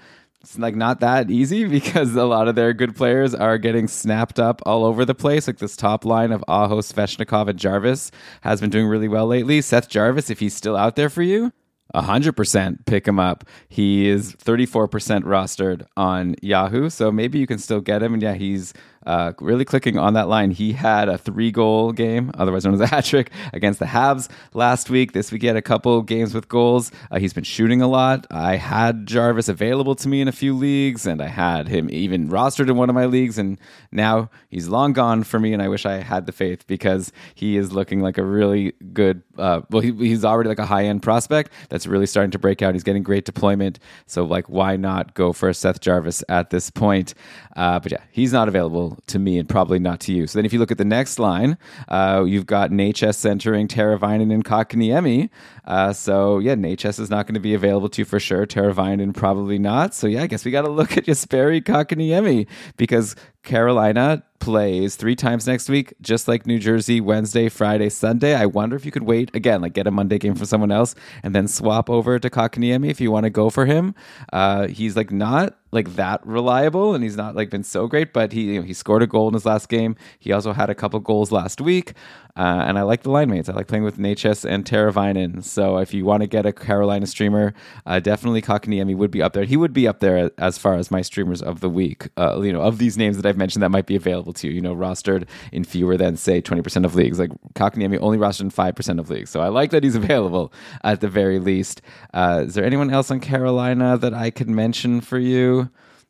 it's 0.46 0.60
like 0.60 0.75
not 0.75 1.00
that 1.00 1.32
easy 1.32 1.66
because 1.80 2.16
a 2.16 2.24
lot 2.25 2.48
of 2.48 2.56
their 2.56 2.72
good 2.72 2.96
players 2.96 3.34
are 3.34 3.58
getting 3.58 3.88
snapped 3.88 4.40
up 4.40 4.62
all 4.66 4.86
over 4.86 5.04
the 5.04 5.16
place. 5.16 5.48
Like 5.48 5.58
this 5.58 5.75
top 5.75 6.06
line 6.06 6.32
of 6.32 6.44
Aho, 6.48 6.82
Svechnikov, 6.82 7.50
and 7.50 7.58
Jarvis 7.58 8.12
has 8.42 8.62
been 8.62 8.70
doing 8.70 8.86
really 8.86 9.08
well 9.08 9.25
lately. 9.25 9.60
Seth 9.62 9.90
Jarvis, 9.90 10.30
if 10.30 10.40
he's 10.40 10.56
still 10.56 10.78
out 10.78 10.96
there 10.96 11.10
for 11.10 11.24
you, 11.24 11.52
100% 11.96 12.86
pick 12.86 13.08
him 13.08 13.20
up. 13.20 13.44
He 13.70 14.08
is 14.08 14.34
34% 14.36 15.24
rostered 15.24 15.86
on 15.98 16.36
Yahoo, 16.42 16.90
so 16.90 17.12
maybe 17.12 17.40
you 17.40 17.48
can 17.48 17.58
still 17.58 17.82
get 17.82 18.04
him. 18.04 18.14
And 18.14 18.22
yeah, 18.22 18.34
he's 18.34 18.74
uh, 19.06 19.34
really 19.40 19.66
clicking 19.66 19.98
on 19.98 20.14
that 20.14 20.28
line. 20.28 20.52
He 20.52 20.74
had 20.74 21.10
a 21.10 21.18
three 21.18 21.52
goal 21.52 21.92
game, 21.92 22.32
otherwise 22.36 22.66
known 22.66 22.74
as 22.74 22.82
a 22.82 22.88
hat 22.96 23.06
trick, 23.06 23.32
against 23.54 23.80
the 23.80 23.86
Habs 23.86 24.30
last 24.54 24.90
week. 24.90 25.14
This 25.14 25.32
week 25.32 25.42
he 25.42 25.48
had 25.48 25.56
a 25.56 25.62
couple 25.62 26.02
games 26.02 26.34
with 26.34 26.48
goals. 26.48 26.92
Uh, 27.12 27.20
he's 27.20 27.34
been 27.34 27.44
shooting 27.44 27.82
a 27.82 27.88
lot. 27.88 28.26
I 28.32 28.56
had 28.56 29.06
Jarvis 29.06 29.50
available 29.50 29.96
to 29.96 30.08
me 30.08 30.22
in 30.22 30.28
a 30.28 30.32
few 30.32 30.56
leagues, 30.56 31.06
and 31.06 31.22
I 31.22 31.28
had 31.28 31.68
him 31.68 31.90
even 31.92 32.30
rostered 32.30 32.70
in 32.70 32.78
one 32.78 32.90
of 32.90 32.96
my 32.96 33.06
leagues. 33.06 33.38
And 33.38 33.60
now 33.92 34.30
he's 34.50 34.68
long 34.68 34.94
gone 34.94 35.24
for 35.24 35.40
me, 35.40 35.54
and 35.54 35.62
I 35.62 35.68
wish 35.68 35.86
I 35.86 35.96
had 35.96 36.26
the 36.26 36.32
faith 36.32 36.66
because 36.68 37.12
he 37.36 37.58
is 37.58 37.72
looking 37.72 38.02
like 38.02 38.18
a 38.18 38.24
really 38.24 38.74
good. 38.94 39.22
Uh, 39.38 39.62
well, 39.70 39.82
he, 39.82 39.92
he's 39.92 40.26
already 40.26 40.50
like 40.50 40.60
a 40.60 40.66
high 40.66 40.86
end 40.86 41.04
prospect 41.04 41.52
that's 41.70 41.88
really 41.88 42.08
starting 42.08 42.32
to 42.32 42.40
break 42.40 42.62
out. 42.62 42.74
He's 42.74 42.84
getting 42.84 43.04
great 43.04 43.26
deployment. 43.26 43.80
So, 44.08 44.24
like, 44.24 44.50
why 44.50 44.78
not 44.78 45.14
go 45.14 45.34
for 45.34 45.52
Seth 45.54 45.80
Jarvis 45.82 46.24
at 46.30 46.50
this 46.50 46.70
point? 46.70 47.14
Uh, 47.56 47.80
but 47.80 47.92
yeah, 47.92 48.02
he's 48.12 48.34
not 48.34 48.48
available 48.48 48.95
to 49.08 49.20
me 49.20 49.38
and 49.38 49.48
probably 49.48 49.80
not 49.80 50.00
to 50.02 50.14
you. 50.14 50.28
So 50.28 50.38
then 50.38 50.46
if 50.46 50.54
you 50.54 50.60
look 50.60 50.72
at 50.72 50.78
the 50.78 50.86
next 50.86 51.20
line, 51.20 51.58
uh, 51.88 52.24
you've 52.28 52.46
got 52.46 52.72
Necas 52.72 53.16
centering 53.16 53.68
Teravainen 53.68 54.34
and 54.34 54.44
Kotkaniemi. 54.44 55.30
Uh, 55.66 55.94
so 55.94 56.40
yeah, 56.40 56.56
Necas 56.56 57.00
is 57.00 57.10
not 57.10 57.28
going 57.28 57.34
to 57.36 57.40
be 57.40 57.54
available 57.54 57.90
to 57.90 58.02
you 58.02 58.06
for 58.06 58.20
sure. 58.20 58.46
Teravainen 58.46 59.14
probably 59.14 59.60
not. 59.60 59.94
So 59.94 60.08
yeah, 60.08 60.24
I 60.24 60.28
guess 60.28 60.46
we 60.46 60.52
got 60.52 60.64
to 60.64 60.72
look 60.72 60.98
at 60.98 61.06
Jesperi 61.06 61.62
Kotkaniemi 61.62 62.48
because 62.78 63.16
Carolina 63.44 64.24
plays 64.40 64.96
three 64.96 65.16
times 65.16 65.48
next 65.48 65.70
week, 65.70 65.94
just 66.02 66.28
like 66.28 66.46
New 66.46 66.60
Jersey, 66.60 67.02
Wednesday, 67.02 67.50
Friday, 67.50 67.90
Sunday. 67.90 68.36
I 68.36 68.46
wonder 68.46 68.75
if 68.75 68.86
you 68.86 68.92
could 68.92 69.04
wait 69.04 69.34
again, 69.34 69.62
like 69.62 69.74
get 69.74 69.88
a 69.88 69.92
Monday 69.92 70.18
game 70.18 70.36
from 70.36 70.46
someone 70.46 70.72
else 70.72 70.94
and 71.24 71.34
then 71.34 71.48
swap 71.48 71.90
over 71.90 72.20
to 72.20 72.30
Kotkaniemi 72.30 72.90
if 72.90 73.00
you 73.00 73.12
want 73.12 73.24
to 73.24 73.30
go 73.30 73.50
for 73.50 73.66
him. 73.66 73.96
Uh, 74.34 74.68
he's 74.68 74.96
like 74.96 75.12
not 75.12 75.58
like 75.75 75.96
that 75.96 76.25
reliable 76.25 76.96
and 76.96 77.03
he's 77.03 77.17
not 77.17 77.36
like 77.36 77.50
been 77.50 77.63
so 77.63 77.88
great, 77.88 78.13
but 78.13 78.32
he 78.32 78.53
you 78.53 78.62
know, 78.62 78.65
he 78.65 78.74
scored 78.74 79.03
a 79.03 79.08
goal 79.08 79.27
in 79.27 79.34
his 79.34 79.46
last 79.46 79.70
game. 79.70 79.96
He 80.17 80.32
also 80.32 80.53
had 80.53 80.70
a 80.70 80.75
couple 80.75 81.00
goals 81.00 81.32
last 81.32 81.62
week. 81.62 81.94
Uh, 82.38 82.65
and 82.68 82.77
I 82.77 82.82
like 82.82 83.04
the 83.04 83.12
line 83.12 83.30
mates. 83.30 83.48
I 83.48 83.54
like 83.54 83.68
playing 83.68 83.86
with 83.86 83.98
Necas 83.98 84.44
and 84.44 84.65
Teravainen. 84.65 85.42
So 85.42 85.77
if 85.77 85.94
you 85.94 86.04
want 86.04 86.22
to 86.22 86.27
get 86.27 86.46
a 86.46 86.51
Carolina 86.51 87.08
streamer, 87.08 87.54
uh, 87.86 88.00
definitely 88.01 88.42
Kotkaniemi 88.42 88.96
would 88.96 89.12
be 89.12 89.22
up 89.22 89.32
there. 89.32 89.46
He 89.46 89.56
would 89.56 89.72
be 89.72 89.88
up 89.88 90.01
there 90.01 90.32
as 90.38 90.58
far 90.58 90.75
as 90.75 90.92
my 90.92 91.01
streamers 91.01 91.42
of 91.42 91.62
the 91.62 91.70
week. 91.70 92.10
Uh, 92.18 92.42
you 92.42 92.51
know, 92.51 92.62
of 92.62 92.77
these 92.77 92.98
names 92.98 93.15
that 93.15 93.25
I've 93.25 93.38
mentioned 93.38 93.63
that 93.63 93.70
might 93.70 93.86
be 93.86 93.96
available 93.96 94.34
to 94.34 94.48
you. 94.48 94.54
You 94.54 94.62
know, 94.62 94.75
rostered 94.75 95.27
in 95.54 95.63
fewer 95.63 95.96
than 95.96 96.18
say 96.18 96.42
twenty 96.42 96.62
percent 96.62 96.86
of 96.86 96.94
leagues. 96.94 97.20
Like 97.20 97.32
Kotkaniemi 97.54 98.00
only 98.01 98.18
rostered 98.18 98.42
in 98.42 98.50
five 98.50 98.75
percent 98.75 99.00
of 99.00 99.10
leagues. 99.10 99.30
So 99.30 99.39
I 99.39 99.48
like 99.48 99.72
that 99.72 99.84
he's 99.84 99.96
available 100.06 100.51
at 100.84 101.00
the 101.00 101.08
very 101.08 101.39
least. 101.39 101.82
Uh, 102.13 102.44
is 102.46 102.56
there 102.56 102.65
anyone 102.65 102.89
else 102.89 103.12
on 103.12 103.22
Carolina 103.22 103.98
that 103.98 104.13
I 104.13 104.30
could 104.30 104.50
mention 104.50 105.00
for 105.00 105.18
you? 105.18 105.70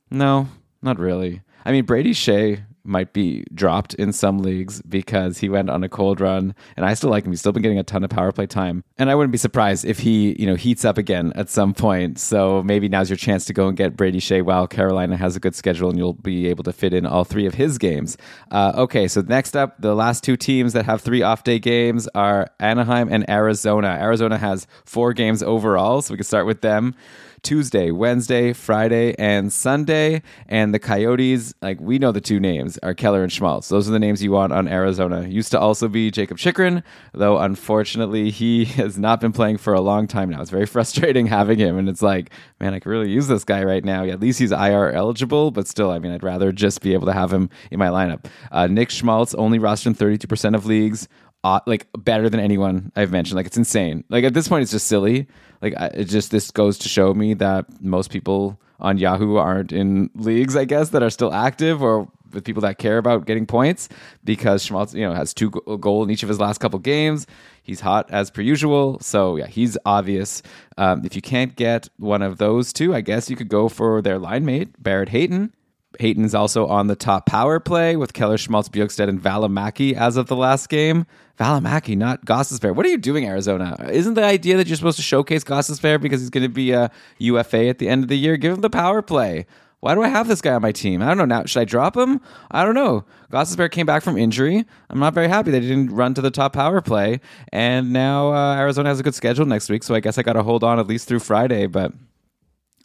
No, 0.10 0.48
not 0.82 0.98
really. 0.98 1.42
I 1.66 1.72
mean, 1.72 1.86
Brady 1.86 2.14
Skjei 2.14 2.64
might 2.86 3.14
be 3.14 3.44
dropped 3.54 3.94
in 3.96 4.14
some 4.14 4.40
leagues 4.40 4.82
because 4.84 5.40
he 5.40 5.50
went 5.50 5.70
on 5.70 5.84
a 5.84 5.90
cold 5.90 6.22
run 6.22 6.56
and 6.78 6.86
I 6.86 6.94
still 6.94 7.10
like 7.10 7.26
him. 7.26 7.32
He's 7.32 7.40
still 7.40 7.52
been 7.52 7.64
getting 7.64 7.80
a 7.80 7.84
ton 7.84 8.04
of 8.04 8.10
power 8.10 8.32
play 8.32 8.48
time. 8.48 8.84
And 8.98 9.10
I 9.10 9.16
wouldn't 9.16 9.32
be 9.32 9.38
surprised 9.38 9.86
if 9.86 10.00
he, 10.00 10.36
you 10.40 10.46
know, 10.46 10.56
heats 10.56 10.86
up 10.86 10.98
again 10.98 11.34
at 11.36 11.50
some 11.50 11.74
point. 11.74 12.20
So 12.20 12.64
maybe 12.64 12.88
now's 12.90 13.10
your 13.10 13.18
chance 13.18 13.46
to 13.46 13.54
go 13.54 13.68
and 13.68 13.76
get 13.76 13.98
Brady 13.98 14.20
Skjei 14.20 14.44
while 14.44 14.68
Carolina 14.68 15.18
has 15.18 15.36
a 15.36 15.40
good 15.40 15.56
schedule 15.56 15.90
and 15.90 15.98
you'll 15.98 16.14
be 16.14 16.48
able 16.48 16.64
to 16.64 16.74
fit 16.74 16.94
in 16.94 17.06
all 17.06 17.24
three 17.24 17.46
of 17.46 17.56
his 17.56 17.78
games. 17.78 18.18
Uh, 18.52 18.74
okay, 18.76 19.08
so 19.08 19.22
next 19.22 19.56
up, 19.56 19.76
the 19.80 19.96
last 19.96 20.24
two 20.24 20.38
teams 20.38 20.74
that 20.74 20.86
have 20.86 21.02
three 21.02 21.22
off 21.22 21.44
day 21.44 21.60
games 21.60 22.08
are 22.16 22.48
Anaheim 22.60 23.10
and 23.12 23.30
Arizona. 23.30 23.98
Arizona 24.00 24.38
has 24.38 24.68
four 24.86 25.14
games 25.14 25.42
overall, 25.42 26.02
so 26.02 26.14
we 26.14 26.18
can 26.18 26.26
start 26.26 26.46
with 26.46 26.62
them. 26.62 26.96
Tuesday, 27.46 27.92
Wednesday, 27.92 28.54
Friday, 28.54 29.14
and 29.20 29.54
Sunday. 29.54 30.24
And 30.48 30.74
the 30.74 30.80
Coyotes, 30.80 31.54
like 31.62 31.80
we 31.80 32.00
know 32.00 32.12
the 32.12 32.20
two 32.20 32.40
names 32.40 32.80
are 32.82 32.96
Keller 32.96 33.22
and 33.22 33.32
Schmaltz. 33.32 33.70
Those 33.70 33.88
are 33.88 33.92
the 33.92 34.00
names 34.00 34.24
you 34.24 34.32
want 34.32 34.52
on 34.52 34.68
Arizona. 34.68 35.28
Used 35.28 35.52
to 35.52 35.60
also 35.60 35.88
be 35.88 36.10
Jakob 36.10 36.40
Chychrun, 36.40 36.84
though 37.14 37.38
unfortunately 37.38 38.32
he 38.32 38.66
has 38.82 38.98
not 38.98 39.22
been 39.22 39.32
playing 39.32 39.58
for 39.58 39.74
a 39.74 39.82
long 39.82 40.08
time 40.08 40.32
now. 40.32 40.42
It's 40.42 40.50
very 40.50 40.66
frustrating 40.76 41.28
having 41.28 41.60
him, 41.60 41.78
and 41.78 41.88
it's 41.88 42.02
like, 42.02 42.32
man, 42.60 42.74
I 42.74 42.80
could 42.80 42.90
really 42.90 43.12
use 43.12 43.28
this 43.28 43.44
guy 43.44 43.64
right 43.64 43.86
now. 43.86 44.04
At 44.04 44.20
least 44.20 44.40
he's 44.40 44.52
IR 44.52 44.92
eligible, 44.92 45.52
but 45.52 45.68
still, 45.68 45.92
I 45.92 46.00
mean, 46.00 46.12
I'd 46.12 46.24
rather 46.24 46.52
just 46.52 46.82
be 46.82 46.94
able 46.94 47.06
to 47.06 47.14
have 47.14 47.32
him 47.32 47.52
in 47.70 47.78
my 47.78 47.90
lineup. 47.90 48.26
Uh, 48.52 48.66
Nick 48.66 48.90
Schmaltz 48.90 49.36
only 49.36 49.60
rostered 49.60 49.88
in 49.88 49.96
32% 49.96 50.56
of 50.56 50.66
leagues. 50.66 51.08
Like 51.66 51.88
better 51.98 52.30
than 52.30 52.40
anyone 52.40 52.92
I've 52.96 53.12
mentioned. 53.12 53.36
Like 53.36 53.46
it's 53.46 53.58
insane. 53.58 54.04
Like 54.10 54.24
at 54.24 54.34
this 54.34 54.48
point, 54.48 54.64
it's 54.64 54.72
just 54.72 54.88
silly 54.88 55.28
like 55.62 55.74
it 55.94 56.06
just 56.06 56.32
this 56.32 56.52
goes 56.52 56.78
to 56.80 56.90
show 56.90 57.14
me 57.14 57.34
that 57.36 57.66
most 57.82 58.12
people 58.12 58.60
on 58.80 58.98
Yahoo 58.98 59.36
aren't 59.36 59.72
in 59.72 60.10
leagues, 60.16 60.56
I 60.56 60.66
guess, 60.66 60.90
that 60.90 61.02
are 61.02 61.10
still 61.10 61.34
active 61.34 61.82
or 61.82 62.08
with 62.34 62.44
people 62.44 62.62
that 62.62 62.78
care 62.78 62.98
about 62.98 63.26
getting 63.26 63.46
points 63.46 63.88
because 64.24 64.64
Schmaltz, 64.64 64.94
you 64.94 65.08
know, 65.08 65.14
has 65.14 65.34
two 65.34 65.50
goal 65.50 66.04
in 66.04 66.10
each 66.10 66.24
of 66.24 66.30
his 66.30 66.40
last 66.40 66.60
couple 66.60 66.78
games. 66.80 67.26
He's 67.64 67.80
hot 67.80 68.12
as 68.12 68.30
per 68.30 68.42
usual, 68.42 69.00
so 69.00 69.38
yeah, 69.38 69.48
he's 69.48 69.78
obvious. 69.86 70.44
Um, 70.78 71.06
if 71.06 71.16
you 71.16 71.22
can't 71.22 71.56
get 71.56 71.90
one 71.98 72.22
of 72.22 72.38
those 72.38 72.74
two, 72.74 72.94
I 72.94 73.02
guess 73.02 73.30
you 73.30 73.36
could 73.36 73.50
go 73.50 73.70
for 73.70 74.02
their 74.02 74.20
line 74.20 74.46
mate 74.46 74.82
Barrett 74.82 75.10
Hayton. 75.10 75.54
Hayton's 76.00 76.36
also 76.36 76.68
on 76.68 76.88
the 76.88 76.96
top 76.96 77.26
power 77.26 77.60
play 77.60 77.96
with 77.96 78.14
Keller, 78.14 78.38
Schmaltz, 78.38 78.70
Bjugstad, 78.70 79.10
and 79.10 79.22
Valimaki 79.22 79.94
as 79.94 80.18
of 80.18 80.28
the 80.28 80.36
last 80.36 80.70
game. 80.70 81.06
Valimaki, 81.40 81.98
not 81.98 82.26
Gostisbehere. 82.26 82.74
What 82.74 82.86
are 82.86 82.90
you 82.90 82.98
doing, 82.98 83.26
Arizona? 83.26 83.76
Isn't 83.92 84.14
the 84.14 84.24
idea 84.24 84.58
that 84.58 84.68
you're 84.68 84.78
supposed 84.78 84.98
to 84.98 85.04
showcase 85.04 85.44
Gostisbehere 85.44 86.02
because 86.02 86.22
he's 86.22 86.30
going 86.30 86.44
to 86.44 86.50
be 86.50 86.72
a 86.72 86.92
UFA 87.18 87.68
at 87.68 87.80
the 87.80 87.90
end 87.90 88.04
of 88.04 88.10
the 88.10 88.18
year? 88.18 88.38
Give 88.38 88.54
him 88.54 88.62
the 88.62 88.70
power 88.70 89.02
play. 89.02 89.46
Why 89.82 89.94
do 89.94 90.02
I 90.02 90.08
have 90.08 90.28
this 90.28 90.42
guy 90.42 90.54
on 90.54 90.64
my 90.64 90.72
team? 90.72 91.04
I 91.04 91.08
don't 91.08 91.18
know 91.18 91.26
now. 91.26 91.46
Should 91.46 91.60
I 91.60 91.66
drop 91.66 91.96
him? 91.96 92.20
I 92.50 92.64
don't 92.64 92.74
know. 92.74 93.06
Gostisbehere 93.32 93.70
came 93.70 93.86
back 93.86 94.02
from 94.02 94.18
injury. 94.18 94.66
I'm 94.90 95.00
not 95.00 95.14
very 95.14 95.28
happy 95.28 95.52
that 95.52 95.62
he 95.62 95.68
didn't 95.68 95.92
run 95.92 96.16
to 96.16 96.22
the 96.22 96.32
top 96.32 96.54
power 96.54 96.82
play. 96.82 97.20
And 97.52 97.94
now 97.94 98.34
uh, 98.34 98.56
Arizona 98.56 98.90
has 98.90 99.00
a 99.00 99.04
good 99.04 99.14
schedule 99.14 99.46
next 99.46 99.70
week, 99.70 99.84
so 99.84 99.94
I 99.94 100.00
guess 100.00 100.18
I 100.18 100.24
got 100.24 100.34
to 100.34 100.44
hold 100.44 100.64
on 100.64 100.80
at 100.80 100.88
least 100.88 101.08
through 101.08 101.20
Friday. 101.20 101.68
But 101.68 101.92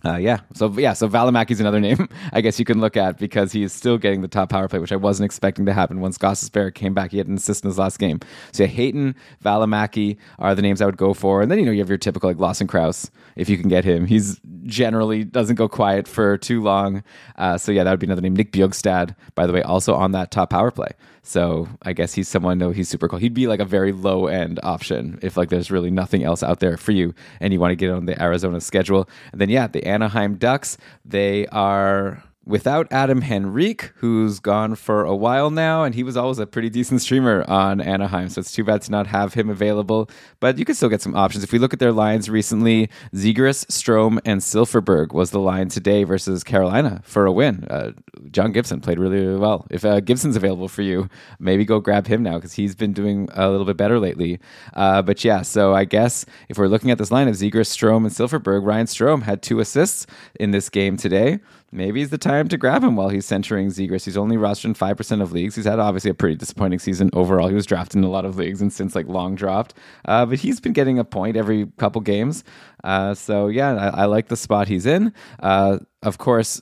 uh, 0.05 0.17
yeah. 0.17 0.41
So 0.55 0.71
yeah. 0.73 0.93
So 0.93 1.09
Valimaki's 1.09 1.61
another 1.61 1.81
name 1.89 2.09
I 2.33 2.41
guess 2.41 2.59
you 2.59 2.65
can 2.65 2.81
look 2.81 2.97
at 2.97 3.19
because 3.19 3.53
he 3.53 3.63
is 3.63 3.73
still 3.73 3.99
getting 3.99 4.23
the 4.23 4.29
top 4.29 4.49
power 4.49 4.69
play, 4.69 4.79
which 4.79 4.93
I 4.93 4.97
wasn't 4.97 5.27
expecting 5.27 5.67
to 5.67 5.73
happen 5.73 6.01
once 6.01 6.19
Gostisbehere 6.19 6.75
came 6.75 6.95
back. 6.95 7.11
He 7.11 7.19
had 7.19 7.27
an 7.29 7.37
assist 7.37 7.65
in 7.65 7.69
his 7.69 7.79
last 7.79 7.99
game. 7.99 8.21
So 8.53 8.65
yeah, 8.65 8.69
Hayton, 8.69 9.15
Valimaki 9.45 10.17
are 10.39 10.55
the 10.55 10.63
names 10.63 10.81
I 10.81 10.87
would 10.87 10.97
go 10.97 11.15
for, 11.15 11.43
and 11.43 11.51
then 11.51 11.59
you 11.59 11.67
know 11.67 11.73
you 11.73 11.81
have 11.81 11.89
your 11.89 11.99
typical 11.99 12.29
like 12.29 12.39
Lawson 12.39 12.67
Crouse 12.67 13.11
if 13.37 13.49
you 13.49 13.57
can 13.57 13.69
get 13.69 13.85
him. 13.85 14.07
He's 14.07 14.41
generally 14.65 15.25
doesn't 15.25 15.57
go 15.57 15.69
quiet 15.69 16.07
for 16.07 16.37
too 16.39 16.63
long. 16.63 17.03
Uh, 17.37 17.59
so 17.59 17.73
yeah, 17.73 17.85
that 17.85 17.91
would 17.91 18.01
be 18.01 18.07
another 18.07 18.23
name. 18.23 18.35
Nick 18.35 18.53
Bjugstad, 18.53 19.15
by 19.35 19.47
the 19.47 19.53
way, 19.53 19.63
also 19.63 19.95
on 19.95 20.13
that 20.13 20.31
top 20.31 20.51
power 20.51 20.71
play. 20.71 20.91
So 21.23 21.69
I 21.83 21.93
guess 21.93 22.15
he's 22.15 22.29
someone. 22.29 22.59
No, 22.59 22.71
he's 22.71 22.89
super 22.89 23.07
cool. 23.09 23.19
He'd 23.19 23.35
be 23.35 23.47
like 23.47 23.61
a 23.61 23.65
very 23.65 23.93
low 23.93 24.27
end 24.27 24.59
option 24.63 25.19
if 25.23 25.37
like 25.37 25.51
there's 25.51 25.71
really 25.71 25.91
nothing 25.91 26.25
else 26.25 26.43
out 26.43 26.61
there 26.61 26.77
for 26.77 26.93
you, 26.93 27.15
and 27.41 27.53
you 27.53 27.61
want 27.61 27.73
to 27.73 27.77
get 27.77 27.91
on 27.91 28.07
the 28.07 28.21
Arizona 28.21 28.61
schedule. 28.61 29.09
And 29.33 29.41
then 29.41 29.51
yeah, 29.51 29.67
the 29.67 29.85
Anaheim 29.91 30.37
Ducks. 30.37 30.79
They 31.05 31.47
are 31.49 32.23
without 32.45 32.89
Adam 32.91 33.23
Henrique, 33.23 33.93
who's 33.97 34.41
gone 34.41 34.75
for 34.75 35.05
a 35.05 35.15
while 35.15 35.51
now, 35.51 35.85
and 35.85 35.95
he 35.95 36.03
was 36.03 36.17
always 36.17 36.39
a 36.39 36.47
pretty 36.47 36.71
decent 36.71 37.03
streamer 37.03 37.45
on 37.49 37.81
Anaheim. 37.81 38.29
So 38.29 38.41
it's 38.41 38.53
too 38.53 38.65
bad 38.65 38.83
to 38.83 38.91
not 38.91 39.07
have 39.07 39.35
him 39.35 39.51
available. 39.51 40.11
But 40.41 40.59
you 40.59 40.65
can 40.65 40.75
still 40.75 40.89
get 40.89 41.03
some 41.03 41.15
options. 41.15 41.45
If 41.45 41.53
we 41.53 41.59
look 41.59 41.73
at 41.73 41.79
their 41.79 41.93
lines 41.93 42.31
recently, 42.31 42.89
Zegras, 43.15 43.67
Strome, 43.67 44.19
and 44.25 44.41
Silfverberg 44.41 45.13
was 45.13 45.31
the 45.31 45.39
line 45.39 45.69
today 45.69 46.05
versus 46.05 46.43
Carolina 46.43 47.03
for 47.05 47.27
a 47.27 47.33
win. 47.33 47.65
Uh, 47.69 47.93
John 48.31 48.53
Gibson 48.53 48.81
played 48.81 48.99
really, 48.99 49.19
really 49.19 49.39
well. 49.39 49.67
If 49.71 49.85
uh, 49.85 50.01
Gibson's 50.01 50.37
available 50.37 50.69
for 50.69 50.83
you, 50.83 51.09
maybe 51.39 51.65
go 51.65 51.79
grab 51.79 52.07
him 52.07 52.23
now 52.23 52.37
because 52.37 52.55
he's 52.55 52.75
been 52.75 52.93
doing 52.93 53.29
a 53.35 53.51
little 53.51 53.67
bit 53.67 53.77
better 53.77 54.01
lately. 54.01 54.41
Uh, 54.75 55.03
but 55.03 55.25
yeah, 55.25 55.43
so 55.43 55.75
I 55.75 55.85
guess 55.85 56.25
if 56.49 56.59
we're 56.59 56.69
looking 56.69 56.91
at 56.91 56.99
this 56.99 57.11
line 57.11 57.29
of 57.29 57.35
Zegras, 57.35 57.71
Strome, 57.71 57.99
and 57.99 58.11
Silfverberg, 58.11 58.67
Ryan 58.67 58.87
Strome 58.87 59.23
had 59.23 59.43
two 59.43 59.61
assists 59.61 60.07
in 60.39 60.51
this 60.51 60.69
game 60.69 60.97
today. 60.97 61.39
Maybe 61.73 62.03
it's 62.03 62.11
the 62.11 62.19
time 62.19 62.49
to 62.49 62.59
grab 62.59 62.83
him 62.83 62.97
while 62.97 63.11
he's 63.11 63.27
centering 63.27 63.69
Zegras. 63.69 64.05
He's 64.05 64.17
only 64.17 64.37
rostered 64.37 64.67
in 64.67 64.75
5% 64.75 65.23
of 65.23 65.33
leagues. 65.33 65.55
He's 65.55 65.67
had 65.67 65.79
obviously 65.79 66.11
a 66.11 66.15
pretty 66.15 66.35
disappointing 66.35 66.81
season 66.81 67.11
overall. 67.13 67.47
He 67.47 67.55
was 67.55 67.67
drafted 67.67 67.99
in 67.99 68.05
a 68.05 68.11
lot 68.11 68.25
of 68.25 68.37
leagues 68.37 68.61
and 68.61 68.73
since 68.73 68.97
like 68.97 69.07
long 69.07 69.37
dropped. 69.37 69.75
Uh, 70.05 70.27
but 70.27 70.41
he's 70.41 70.61
been 70.61 70.73
getting 70.73 70.99
a 70.99 71.05
point 71.05 71.37
every 71.37 71.67
couple 71.79 72.01
games. 72.01 72.43
Uh, 72.83 73.15
so 73.15 73.47
yeah, 73.47 73.75
I, 73.75 74.03
I, 74.03 74.05
like 74.07 74.29
the 74.29 74.37
spot 74.37 74.67
he's 74.67 74.87
in. 74.87 75.13
Uh, 75.39 75.79
of 76.03 76.19
course, 76.19 76.61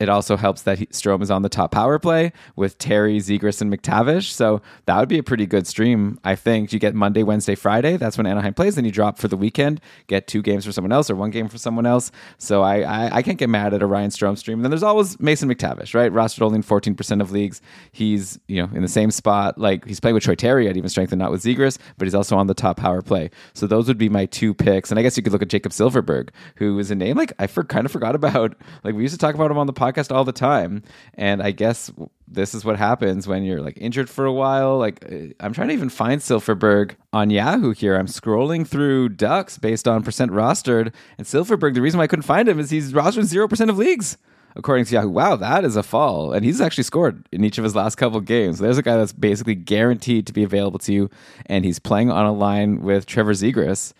it 0.00 0.08
also 0.08 0.36
helps 0.36 0.62
that 0.62 0.78
he, 0.78 0.86
Strome 0.86 1.22
is 1.22 1.30
on 1.30 1.42
the 1.42 1.48
top 1.48 1.72
power 1.72 1.98
play 1.98 2.32
with 2.54 2.78
Terry, 2.78 3.18
Zegras, 3.18 3.60
and 3.60 3.72
McTavish. 3.72 4.30
So 4.30 4.62
that 4.86 4.96
would 4.96 5.08
be 5.08 5.18
a 5.18 5.24
pretty 5.24 5.44
good 5.44 5.66
stream, 5.66 6.20
I 6.22 6.36
think. 6.36 6.72
You 6.72 6.78
get 6.78 6.94
Monday, 6.94 7.24
Wednesday, 7.24 7.56
Friday. 7.56 7.96
That's 7.96 8.16
when 8.16 8.26
Anaheim 8.26 8.54
plays. 8.54 8.76
Then 8.76 8.84
you 8.84 8.92
drop 8.92 9.18
for 9.18 9.26
the 9.26 9.36
weekend, 9.36 9.80
get 10.06 10.28
two 10.28 10.40
games 10.40 10.64
for 10.64 10.70
someone 10.70 10.92
else 10.92 11.10
or 11.10 11.16
one 11.16 11.30
game 11.30 11.48
for 11.48 11.58
someone 11.58 11.84
else. 11.84 12.12
So 12.38 12.62
I, 12.62 12.82
I, 12.82 13.16
I 13.16 13.22
can't 13.22 13.38
get 13.38 13.50
mad 13.50 13.74
at 13.74 13.82
a 13.82 13.86
Ryan 13.86 14.10
Strome 14.10 14.38
stream. 14.38 14.58
And 14.58 14.64
then 14.64 14.70
there's 14.70 14.84
always 14.84 15.18
Mason 15.18 15.52
McTavish, 15.52 15.94
right? 15.94 16.12
Rostered 16.12 16.42
only 16.42 16.56
in 16.56 16.62
14% 16.62 17.20
of 17.20 17.32
leagues. 17.32 17.60
He's, 17.90 18.38
you 18.46 18.62
know, 18.62 18.70
in 18.72 18.82
the 18.82 18.88
same 18.88 19.10
spot. 19.10 19.58
Like 19.58 19.84
he's 19.84 19.98
playing 19.98 20.14
with 20.14 20.22
Troy 20.22 20.36
Terry 20.36 20.68
at 20.68 20.76
even 20.76 20.88
strength 20.88 21.10
and 21.12 21.18
not 21.18 21.32
with 21.32 21.42
Zegras, 21.42 21.76
but 21.96 22.06
he's 22.06 22.14
also 22.14 22.36
on 22.36 22.46
the 22.46 22.54
top 22.54 22.76
power 22.76 23.02
play. 23.02 23.30
So 23.52 23.66
those 23.66 23.88
would 23.88 23.98
be 23.98 24.08
my 24.08 24.26
two 24.26 24.54
picks. 24.54 24.92
And 24.92 25.00
I 25.00 25.02
guess 25.02 25.16
you 25.16 25.24
could 25.24 25.32
look 25.32 25.42
at 25.42 25.48
Jakob 25.48 25.72
Silfverberg, 25.72 26.28
who 26.54 26.78
is 26.78 26.92
a 26.92 26.94
name 26.94 27.16
like 27.16 27.32
I 27.40 27.48
for, 27.48 27.64
kind 27.64 27.84
of 27.84 27.90
forgot 27.90 28.14
about. 28.14 28.54
Like 28.84 28.94
we 28.94 29.02
used 29.02 29.14
to 29.14 29.18
talk 29.18 29.34
about 29.34 29.50
him 29.50 29.58
on 29.58 29.66
the 29.66 29.72
podcast 29.72 29.87
podcast 29.88 30.14
all 30.14 30.24
the 30.24 30.32
time. 30.32 30.82
And 31.14 31.42
I 31.42 31.50
guess 31.50 31.90
this 32.26 32.54
is 32.54 32.64
what 32.64 32.76
happens 32.76 33.26
when 33.26 33.42
you're 33.44 33.60
like 33.62 33.78
injured 33.80 34.10
for 34.10 34.24
a 34.24 34.32
while. 34.32 34.78
Like 34.78 35.04
uh, 35.04 35.34
I'm 35.40 35.52
trying 35.52 35.68
to 35.68 35.74
even 35.74 35.88
find 35.88 36.20
Silfverberg 36.20 36.96
on 37.12 37.30
Yahoo 37.30 37.72
here. 37.72 37.96
I'm 37.96 38.06
scrolling 38.06 38.66
through 38.66 39.10
Ducks 39.10 39.58
based 39.58 39.88
on 39.88 40.02
percent 40.02 40.32
rostered, 40.32 40.92
and 41.16 41.26
Silfverberg. 41.26 41.74
The 41.74 41.82
reason 41.82 41.98
why 41.98 42.04
I 42.04 42.08
couldn't 42.08 42.22
find 42.24 42.48
him 42.48 42.58
is 42.58 42.70
he's 42.70 42.92
rostered 42.92 43.24
zero 43.24 43.48
percent 43.48 43.70
of 43.70 43.78
leagues. 43.78 44.16
According 44.56 44.86
to 44.86 44.94
Yahoo, 44.94 45.10
wow, 45.10 45.36
that 45.36 45.64
is 45.64 45.76
a 45.76 45.82
fall. 45.82 46.32
And 46.32 46.44
he's 46.44 46.60
actually 46.60 46.84
scored 46.84 47.28
in 47.30 47.44
each 47.44 47.58
of 47.58 47.64
his 47.64 47.76
last 47.76 47.94
couple 47.94 48.20
games. 48.20 48.58
There's 48.58 48.78
a 48.78 48.82
guy 48.82 48.96
that's 48.96 49.12
basically 49.12 49.54
guaranteed 49.54 50.26
to 50.26 50.32
be 50.32 50.42
available 50.42 50.80
to 50.80 50.92
you, 50.92 51.10
and 51.46 51.64
he's 51.64 51.78
playing 51.78 52.10
on 52.10 52.26
a 52.26 52.32
line 52.32 52.80
with 52.80 53.06
Trevor 53.06 53.34
Zegras. 53.34 53.92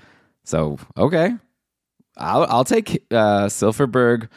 So, 0.45 0.79
okay. 0.97 1.37
I'll, 2.17 2.45
I'll 2.45 2.65
take 2.65 3.05
uh, 3.13 3.47
Silfverberg 3.47 4.29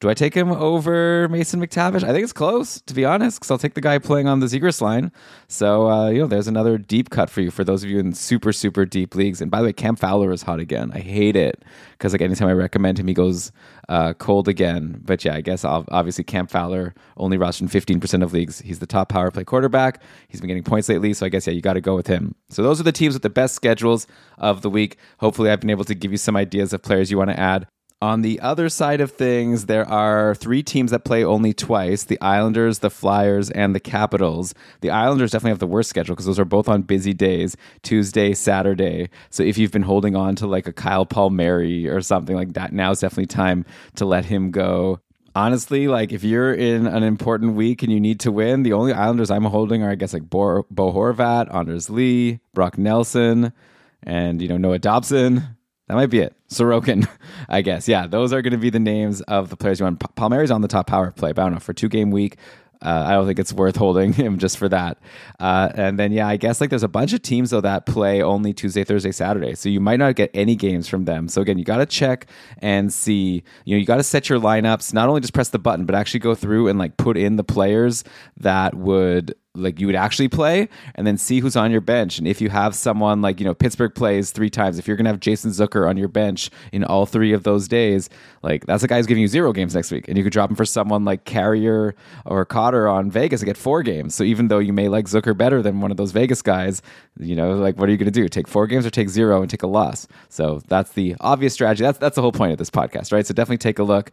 do 0.00 0.10
I 0.10 0.14
take 0.14 0.34
him 0.34 0.52
over 0.52 1.26
Mason 1.30 1.58
McTavish? 1.58 2.04
I 2.04 2.12
think 2.12 2.22
it's 2.22 2.32
close, 2.32 2.82
to 2.82 2.92
be 2.92 3.06
honest, 3.06 3.38
because 3.38 3.50
I'll 3.50 3.58
take 3.58 3.74
the 3.74 3.80
guy 3.80 3.98
playing 3.98 4.28
on 4.28 4.40
the 4.40 4.46
Zegras 4.46 4.82
line. 4.82 5.10
So, 5.48 5.88
uh, 5.88 6.10
you 6.10 6.18
know, 6.18 6.26
there's 6.26 6.48
another 6.48 6.76
deep 6.76 7.08
cut 7.08 7.30
for 7.30 7.40
you 7.40 7.50
for 7.50 7.64
those 7.64 7.82
of 7.82 7.88
you 7.88 7.98
in 7.98 8.12
super, 8.12 8.52
super 8.52 8.84
deep 8.84 9.14
leagues. 9.14 9.40
And 9.40 9.50
by 9.50 9.60
the 9.60 9.64
way, 9.64 9.72
Cam 9.72 9.96
Fowler 9.96 10.32
is 10.32 10.42
hot 10.42 10.60
again. 10.60 10.92
I 10.92 10.98
hate 10.98 11.34
it 11.34 11.64
because, 11.92 12.12
like, 12.12 12.20
anytime 12.20 12.48
I 12.48 12.52
recommend 12.52 12.98
him, 12.98 13.08
he 13.08 13.14
goes 13.14 13.52
uh, 13.88 14.12
cold 14.14 14.48
again. 14.48 15.00
But 15.02 15.24
yeah, 15.24 15.34
I 15.34 15.40
guess 15.40 15.64
I'll, 15.64 15.86
obviously 15.88 16.24
Cam 16.24 16.46
Fowler 16.46 16.94
only 17.16 17.38
rostered 17.38 17.62
in 17.62 17.68
15% 17.68 18.22
of 18.22 18.34
leagues. 18.34 18.60
He's 18.60 18.80
the 18.80 18.86
top 18.86 19.08
power 19.08 19.30
play 19.30 19.44
quarterback. 19.44 20.02
He's 20.28 20.42
been 20.42 20.48
getting 20.48 20.64
points 20.64 20.90
lately. 20.90 21.14
So 21.14 21.24
I 21.24 21.30
guess, 21.30 21.46
yeah, 21.46 21.54
you 21.54 21.62
got 21.62 21.74
to 21.74 21.80
go 21.80 21.96
with 21.96 22.06
him. 22.06 22.34
So 22.50 22.62
those 22.62 22.78
are 22.80 22.84
the 22.84 22.92
teams 22.92 23.14
with 23.14 23.22
the 23.22 23.30
best 23.30 23.54
schedules 23.54 24.06
of 24.36 24.60
the 24.60 24.68
week. 24.68 24.98
Hopefully, 25.20 25.50
I've 25.50 25.60
been 25.60 25.70
able 25.70 25.84
to 25.84 25.94
give 25.94 26.12
you 26.12 26.18
some 26.18 26.36
ideas 26.36 26.74
of 26.74 26.82
players 26.82 27.10
you 27.10 27.16
want 27.16 27.30
to 27.30 27.40
add. 27.40 27.66
On 28.02 28.20
the 28.20 28.40
other 28.40 28.68
side 28.68 29.00
of 29.00 29.12
things, 29.12 29.66
there 29.66 29.88
are 29.88 30.34
three 30.34 30.62
teams 30.62 30.90
that 30.90 31.04
play 31.04 31.24
only 31.24 31.54
twice 31.54 32.04
the 32.04 32.20
Islanders, 32.20 32.80
the 32.80 32.90
Flyers, 32.90 33.50
and 33.50 33.74
the 33.74 33.80
Capitals. 33.80 34.52
The 34.82 34.90
Islanders 34.90 35.30
definitely 35.30 35.52
have 35.52 35.60
the 35.60 35.66
worst 35.66 35.88
schedule 35.88 36.14
because 36.14 36.26
those 36.26 36.38
are 36.38 36.44
both 36.44 36.68
on 36.68 36.82
busy 36.82 37.14
days 37.14 37.56
Tuesday, 37.82 38.34
Saturday. 38.34 39.08
So 39.30 39.42
if 39.42 39.56
you've 39.56 39.72
been 39.72 39.80
holding 39.80 40.14
on 40.14 40.36
to 40.36 40.46
like 40.46 40.66
a 40.66 40.74
Kyle 40.74 41.06
Palmieri 41.06 41.88
or 41.88 42.02
something 42.02 42.36
like 42.36 42.52
that, 42.52 42.74
now 42.74 42.90
is 42.90 43.00
definitely 43.00 43.26
time 43.28 43.64
to 43.94 44.04
let 44.04 44.26
him 44.26 44.50
go. 44.50 45.00
Honestly, 45.34 45.88
like 45.88 46.12
if 46.12 46.22
you're 46.22 46.52
in 46.52 46.86
an 46.86 47.02
important 47.02 47.54
week 47.54 47.82
and 47.82 47.90
you 47.90 47.98
need 47.98 48.20
to 48.20 48.30
win, 48.30 48.62
the 48.62 48.74
only 48.74 48.92
Islanders 48.92 49.30
I'm 49.30 49.44
holding 49.44 49.82
are, 49.82 49.90
I 49.90 49.94
guess, 49.94 50.12
like 50.12 50.28
Bo, 50.28 50.66
Bo 50.70 50.92
Horvat, 50.92 51.54
Anders 51.54 51.88
Lee, 51.88 52.40
Brock 52.52 52.76
Nelson, 52.76 53.54
and, 54.02 54.42
you 54.42 54.48
know, 54.48 54.58
Noah 54.58 54.78
Dobson. 54.78 55.55
That 55.88 55.94
might 55.94 56.06
be 56.06 56.18
it. 56.18 56.34
Sorokin, 56.48 57.08
I 57.48 57.62
guess. 57.62 57.88
Yeah, 57.88 58.06
those 58.06 58.32
are 58.32 58.42
going 58.42 58.52
to 58.52 58.58
be 58.58 58.70
the 58.70 58.80
names 58.80 59.20
of 59.22 59.50
the 59.50 59.56
players 59.56 59.78
you 59.78 59.84
want. 59.84 60.00
Palmieri's 60.16 60.50
on 60.50 60.62
the 60.62 60.68
top 60.68 60.86
power 60.86 61.10
play, 61.12 61.32
but 61.32 61.42
I 61.42 61.44
don't 61.44 61.54
know 61.54 61.60
for 61.60 61.72
two 61.72 61.88
game 61.88 62.10
week. 62.10 62.36
Uh, 62.82 63.04
I 63.06 63.12
don't 63.12 63.26
think 63.26 63.38
it's 63.38 63.52
worth 63.52 63.76
holding 63.86 64.12
him 64.12 64.38
just 64.38 64.58
for 64.58 64.68
that. 64.68 64.98
Uh, 65.40 65.70
and 65.74 65.98
then, 65.98 66.12
yeah, 66.12 66.28
I 66.28 66.36
guess 66.36 66.60
like 66.60 66.70
there's 66.70 66.82
a 66.82 66.88
bunch 66.88 67.12
of 67.12 67.22
teams 67.22 67.50
though 67.50 67.60
that 67.60 67.86
play 67.86 68.22
only 68.22 68.52
Tuesday, 68.52 68.84
Thursday, 68.84 69.12
Saturday. 69.12 69.54
So 69.54 69.68
you 69.68 69.80
might 69.80 69.98
not 69.98 70.14
get 70.16 70.30
any 70.34 70.56
games 70.56 70.88
from 70.88 71.04
them. 71.04 71.28
So 71.28 71.40
again, 71.40 71.58
you 71.58 71.64
got 71.64 71.78
to 71.78 71.86
check 71.86 72.26
and 72.58 72.92
see. 72.92 73.42
You 73.64 73.76
know, 73.76 73.80
you 73.80 73.86
got 73.86 73.96
to 73.96 74.02
set 74.02 74.28
your 74.28 74.38
lineups. 74.38 74.92
Not 74.92 75.08
only 75.08 75.20
just 75.20 75.34
press 75.34 75.48
the 75.48 75.58
button, 75.58 75.86
but 75.86 75.94
actually 75.94 76.20
go 76.20 76.34
through 76.34 76.68
and 76.68 76.78
like 76.78 76.96
put 76.96 77.16
in 77.16 77.36
the 77.36 77.44
players 77.44 78.04
that 78.36 78.74
would 78.74 79.34
like 79.56 79.80
you 79.80 79.86
would 79.86 79.96
actually 79.96 80.28
play 80.28 80.68
and 80.94 81.06
then 81.06 81.16
see 81.16 81.40
who's 81.40 81.56
on 81.56 81.70
your 81.70 81.80
bench. 81.80 82.18
And 82.18 82.28
if 82.28 82.40
you 82.40 82.50
have 82.50 82.74
someone 82.74 83.22
like 83.22 83.40
you 83.40 83.46
know 83.46 83.54
pittsburgh 83.54 83.94
plays 83.94 84.30
three 84.30 84.50
times 84.50 84.78
if 84.78 84.86
you're 84.86 84.96
to 84.96 85.04
have 85.04 85.20
jason 85.20 85.50
zucker 85.50 85.88
on 85.88 85.96
your 85.96 86.08
bench 86.08 86.50
in 86.72 86.82
all 86.84 87.06
three 87.06 87.32
of 87.32 87.42
those 87.42 87.68
days 87.68 88.08
like 88.42 88.66
that's 88.66 88.82
a 88.82 88.88
guy 88.88 88.96
who's 88.96 89.06
giving 89.06 89.22
you 89.22 89.28
zero 89.28 89.52
games 89.52 89.74
next 89.74 89.90
week. 89.90 90.08
And 90.08 90.16
you 90.16 90.24
could 90.24 90.32
drop 90.32 90.50
him 90.50 90.56
for 90.56 90.64
someone 90.64 91.04
like 91.04 91.24
carrier 91.24 91.94
or 92.24 92.44
cotter 92.44 92.88
on 92.88 93.10
vegas 93.10 93.40
and 93.40 93.46
get 93.46 93.56
four 93.56 93.82
games. 93.82 94.14
So 94.14 94.24
even 94.24 94.48
though 94.48 94.58
you 94.58 94.72
may 94.72 94.88
like 94.88 95.06
zucker 95.06 95.36
better 95.36 95.62
than 95.62 95.80
one 95.80 95.90
of 95.90 95.96
those 95.96 96.12
vegas 96.12 96.42
guys 96.42 96.82
you 97.18 97.34
know 97.34 97.54
like 97.54 97.76
what 97.78 97.88
are 97.88 97.92
you 97.92 97.98
to 97.98 98.10
do? 98.10 98.28
Take 98.28 98.48
four 98.48 98.66
games 98.66 98.86
or 98.86 98.90
take 98.90 99.08
zero 99.08 99.40
and 99.40 99.50
take 99.50 99.62
a 99.62 99.66
loss? 99.66 100.06
So 100.28 100.60
that's 100.68 100.92
the 100.92 101.16
obvious 101.20 101.54
strategy. 101.54 101.82
That's 101.82 101.98
that's 101.98 102.16
the 102.16 102.22
whole 102.22 102.32
point 102.32 102.52
of 102.52 102.58
this 102.58 102.70
podcast 102.70 103.12
right? 103.12 103.26
So 103.26 103.34
definitely 103.34 103.58
take 103.58 103.78
a 103.78 103.84
look 103.84 104.10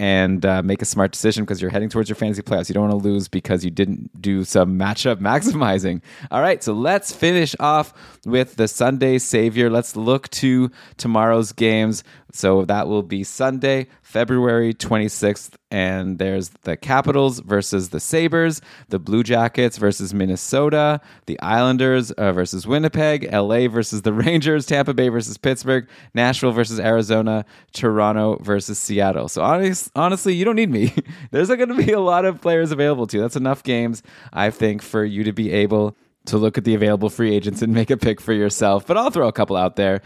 and 0.00 0.46
uh, 0.46 0.62
make 0.62 0.80
a 0.80 0.86
smart 0.86 1.12
decision 1.12 1.44
because 1.44 1.60
you're 1.60 1.70
heading 1.70 1.90
towards 1.90 2.08
your 2.08 2.16
fantasy 2.16 2.40
playoffs. 2.40 2.70
You 2.70 2.72
don't 2.72 2.88
want 2.88 3.02
to 3.02 3.08
lose 3.08 3.28
because 3.28 3.66
you 3.66 3.70
didn't 3.70 4.10
do 4.20 4.44
some 4.44 4.78
matchup 4.78 5.16
maximizing. 5.20 6.00
All 6.30 6.40
right, 6.40 6.64
so 6.64 6.72
let's 6.72 7.12
finish 7.12 7.54
off 7.60 7.92
with 8.24 8.56
the 8.56 8.66
Sunday 8.66 9.18
Savior. 9.18 9.68
Let's 9.68 9.96
look 9.96 10.30
to 10.30 10.70
tomorrow's 10.96 11.52
games. 11.52 12.02
So 12.32 12.64
that 12.64 12.88
will 12.88 13.02
be 13.02 13.24
Sunday, 13.24 13.88
February 14.02 14.74
26th. 14.74 15.54
And 15.70 16.18
there's 16.18 16.50
the 16.62 16.76
Capitals 16.76 17.38
versus 17.40 17.90
the 17.90 18.00
Sabres, 18.00 18.60
the 18.88 18.98
Blue 18.98 19.22
Jackets 19.22 19.76
versus 19.76 20.12
Minnesota, 20.12 21.00
the 21.26 21.38
Islanders 21.40 22.10
uh, 22.12 22.32
versus 22.32 22.66
Winnipeg, 22.66 23.32
LA 23.32 23.68
versus 23.68 24.02
the 24.02 24.12
Rangers, 24.20 24.66
Tampa 24.66 24.94
Bay 24.94 25.08
versus 25.08 25.38
Pittsburgh, 25.38 25.88
Nashville 26.14 26.52
versus 26.52 26.80
Arizona, 26.80 27.44
Toronto 27.72 28.38
versus 28.42 28.78
Seattle. 28.78 29.28
So 29.28 29.42
honest, 29.42 29.90
honestly, 29.94 30.34
you 30.34 30.44
don't 30.44 30.56
need 30.56 30.70
me. 30.70 30.92
There's 31.30 31.48
going 31.48 31.68
to 31.68 31.74
be 31.74 31.92
a 31.92 32.00
lot 32.00 32.24
of 32.24 32.40
players 32.40 32.72
available 32.72 33.06
to. 33.08 33.16
You. 33.16 33.22
That's 33.22 33.36
enough 33.36 33.62
games, 33.62 34.02
I 34.32 34.50
think, 34.50 34.82
for 34.82 35.04
you 35.04 35.24
to 35.24 35.32
be 35.32 35.52
able 35.52 35.96
to 36.26 36.38
look 36.38 36.58
at 36.58 36.64
the 36.64 36.74
available 36.74 37.08
free 37.08 37.34
agents 37.34 37.62
and 37.62 37.72
make 37.72 37.90
a 37.90 37.96
pick 37.96 38.20
for 38.20 38.32
yourself. 38.32 38.86
But 38.86 38.96
I'll 38.96 39.10
throw 39.10 39.28
a 39.28 39.32
couple 39.32 39.56
out 39.56 39.76
there. 39.76 40.02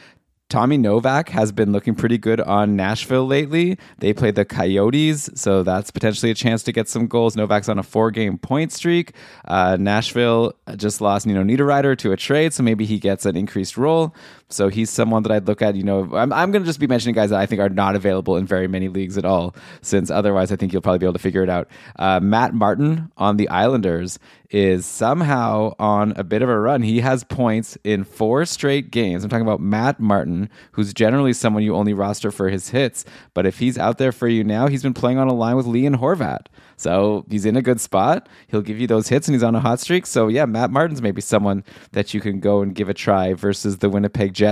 Tommy 0.50 0.76
Novak 0.76 1.30
has 1.30 1.52
been 1.52 1.72
looking 1.72 1.94
pretty 1.94 2.18
good 2.18 2.40
on 2.40 2.76
Nashville 2.76 3.26
lately. 3.26 3.78
They 3.98 4.12
play 4.12 4.30
the 4.30 4.44
Coyotes, 4.44 5.30
so 5.35 5.62
that's 5.62 5.90
potentially 5.90 6.30
a 6.30 6.35
chance 6.35 6.62
to 6.64 6.72
get 6.72 6.88
some 6.88 7.07
goals. 7.07 7.35
Novak's 7.35 7.68
on 7.68 7.78
a 7.78 7.83
four 7.83 8.11
game 8.11 8.38
point 8.38 8.70
streak. 8.70 9.12
Uh, 9.46 9.76
Nashville 9.80 10.52
just 10.76 11.00
lost 11.00 11.26
Nino 11.26 11.42
Niederreiter 11.42 11.96
to 11.98 12.12
a 12.12 12.16
trade, 12.16 12.52
so 12.52 12.62
maybe 12.62 12.85
he 12.85 12.98
gets 12.98 13.26
an 13.26 13.37
increased 13.37 13.76
role. 13.76 14.14
So 14.48 14.68
he's 14.68 14.90
someone 14.90 15.22
that 15.24 15.33
I'd 15.33 15.46
look 15.46 15.62
at. 15.62 15.74
You 15.74 15.83
know, 15.83 16.09
I'm, 16.14 16.33
I'm 16.33 16.50
going 16.50 16.62
to 16.62 16.66
just 16.66 16.80
be 16.80 16.87
mentioning 16.87 17.14
guys 17.14 17.30
that 17.30 17.40
I 17.40 17.46
think 17.46 17.61
are 17.61 17.68
not 17.68 17.96
available 17.96 18.37
in 18.37 18.46
very 18.46 18.68
many 18.68 18.88
leagues 18.88 19.18
at 19.18 19.24
all, 19.24 19.54
since 19.83 20.11
otherwise 20.11 20.52
I 20.52 20.57
think 20.57 20.72
you'll 20.72 20.83
probably 20.83 20.98
be 20.98 21.07
able 21.07 21.14
to 21.14 21.18
figure 21.18 21.42
it 21.42 21.48
out. 21.48 21.68
Uh, 21.98 22.20
Matt 22.20 22.54
Martin 22.54 23.11
on 23.16 23.37
the 23.37 23.48
Islanders 23.48 24.18
is 24.50 24.87
somehow 24.87 25.72
on 25.80 26.12
a 26.16 26.22
bit 26.22 26.42
of 26.42 26.48
a 26.48 26.59
run. 26.59 26.83
He 26.83 27.00
has 27.00 27.24
points 27.24 27.76
in 27.83 28.04
four 28.04 28.44
straight 28.44 28.92
games. 28.92 29.24
I'm 29.24 29.30
talking 29.30 29.46
about 29.46 29.61
Matt 29.61 29.98
Martin, 29.98 30.48
who's 30.72 30.94
generally 30.94 31.33
someone 31.33 31.64
you 31.64 31.74
only 31.74 31.92
roster 31.92 32.30
for 32.30 32.48
his 32.48 32.68
hits. 32.68 33.04
But 33.33 33.46
if 33.46 33.59
he's 33.59 33.78
out 33.78 33.98
there 33.98 34.12
for 34.12 34.28
you 34.28 34.44
now, 34.44 34.68
he's 34.68 34.83
been 34.83 34.94
playing 34.94 35.18
on 35.18 35.26
a 35.26 35.35
line 35.35 35.57
with 35.57 35.66
Lee 35.66 35.87
and 35.87 35.96
Horvat. 35.96 36.46
So 36.76 37.24
he's 37.28 37.46
in 37.46 37.57
a 37.57 37.62
good 37.62 37.80
spot. 37.80 38.28
He'll 38.46 38.62
give 38.62 38.78
you 38.78 38.87
those 38.87 39.09
hits 39.09 39.26
and 39.26 39.35
he's 39.35 39.42
on 39.42 39.54
a 39.54 39.61
hot 39.61 39.80
streak. 39.80 40.07
So 40.07 40.28
yeah, 40.28 40.44
Matt 40.44 40.70
Martin's 40.70 41.02
maybe 41.02 41.20
someone 41.20 41.64
that 41.92 42.14
you 42.14 42.20
can 42.20 42.38
go 42.38 42.62
and 42.62 42.74
give 42.74 42.88
a 42.88 42.94
try 42.94 43.35
versus 43.35 43.78
the 43.78 43.88
Winnipeg 43.88 44.35
Jets 44.35 44.43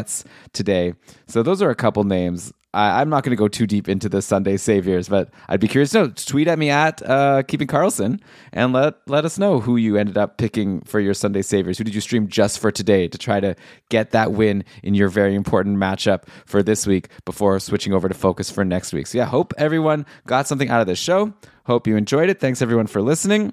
today. 0.53 0.95
So 1.27 1.43
those 1.43 1.63
are 1.63 1.71
a 1.71 1.75
couple 1.75 2.05
names. 2.05 2.53
I, 2.75 3.03
am 3.03 3.11
not 3.11 3.23
going 3.23 3.37
to 3.37 3.37
go 3.37 3.49
too 3.49 3.67
deep 3.67 3.87
into 3.87 4.09
the 4.09 4.23
Sunday 4.23 4.57
saviors, 4.57 5.09
but 5.09 5.31
I'd 5.49 5.61
be 5.61 5.69
curious 5.69 5.91
to 5.91 5.99
know. 5.99 6.09
Tweet 6.09 6.49
at 6.49 6.59
me 6.59 6.71
at 6.71 7.03
uh, 7.03 7.43
Keeping 7.43 7.69
Karlsson 7.69 8.21
and 8.53 8.73
let 8.73 8.95
let 9.07 9.27
us 9.27 9.39
know 9.39 9.61
who 9.61 9.77
you 9.77 9.97
ended 9.97 10.17
up 10.17 10.39
picking 10.39 10.81
for 10.83 10.99
your 10.99 11.13
Sunday 11.13 11.43
saviors. 11.43 11.77
Who 11.77 11.85
did 11.85 11.95
you 11.95 12.01
stream 12.01 12.29
just 12.29 12.59
for 12.59 12.71
today 12.71 13.09
to 13.09 13.19
try 13.19 13.41
to 13.41 13.55
get 13.91 14.13
that 14.13 14.33
win 14.33 14.65
in 14.83 14.95
your 14.95 15.09
very 15.09 15.35
important 15.35 15.77
matchup 15.77 16.25
for 16.47 16.63
this 16.63 16.87
week 16.87 17.09
before 17.27 17.61
switching 17.61 17.93
over 17.93 18.09
to 18.09 18.15
focus 18.15 18.51
for 18.51 18.65
next 18.65 18.95
week? 18.95 19.07
So 19.07 19.19
yeah, 19.19 19.27
hope 19.27 19.53
everyone 19.59 20.07
got 20.27 20.49
something 20.49 20.71
out 20.71 20.81
of 20.81 20.87
this 20.87 20.99
show. 20.99 21.35
Hope 21.67 21.87
you 21.87 21.97
enjoyed 21.97 22.31
it. 22.31 22.41
Thanks 22.41 22.63
everyone 22.63 22.87
for 22.87 23.03
listening. 23.03 23.53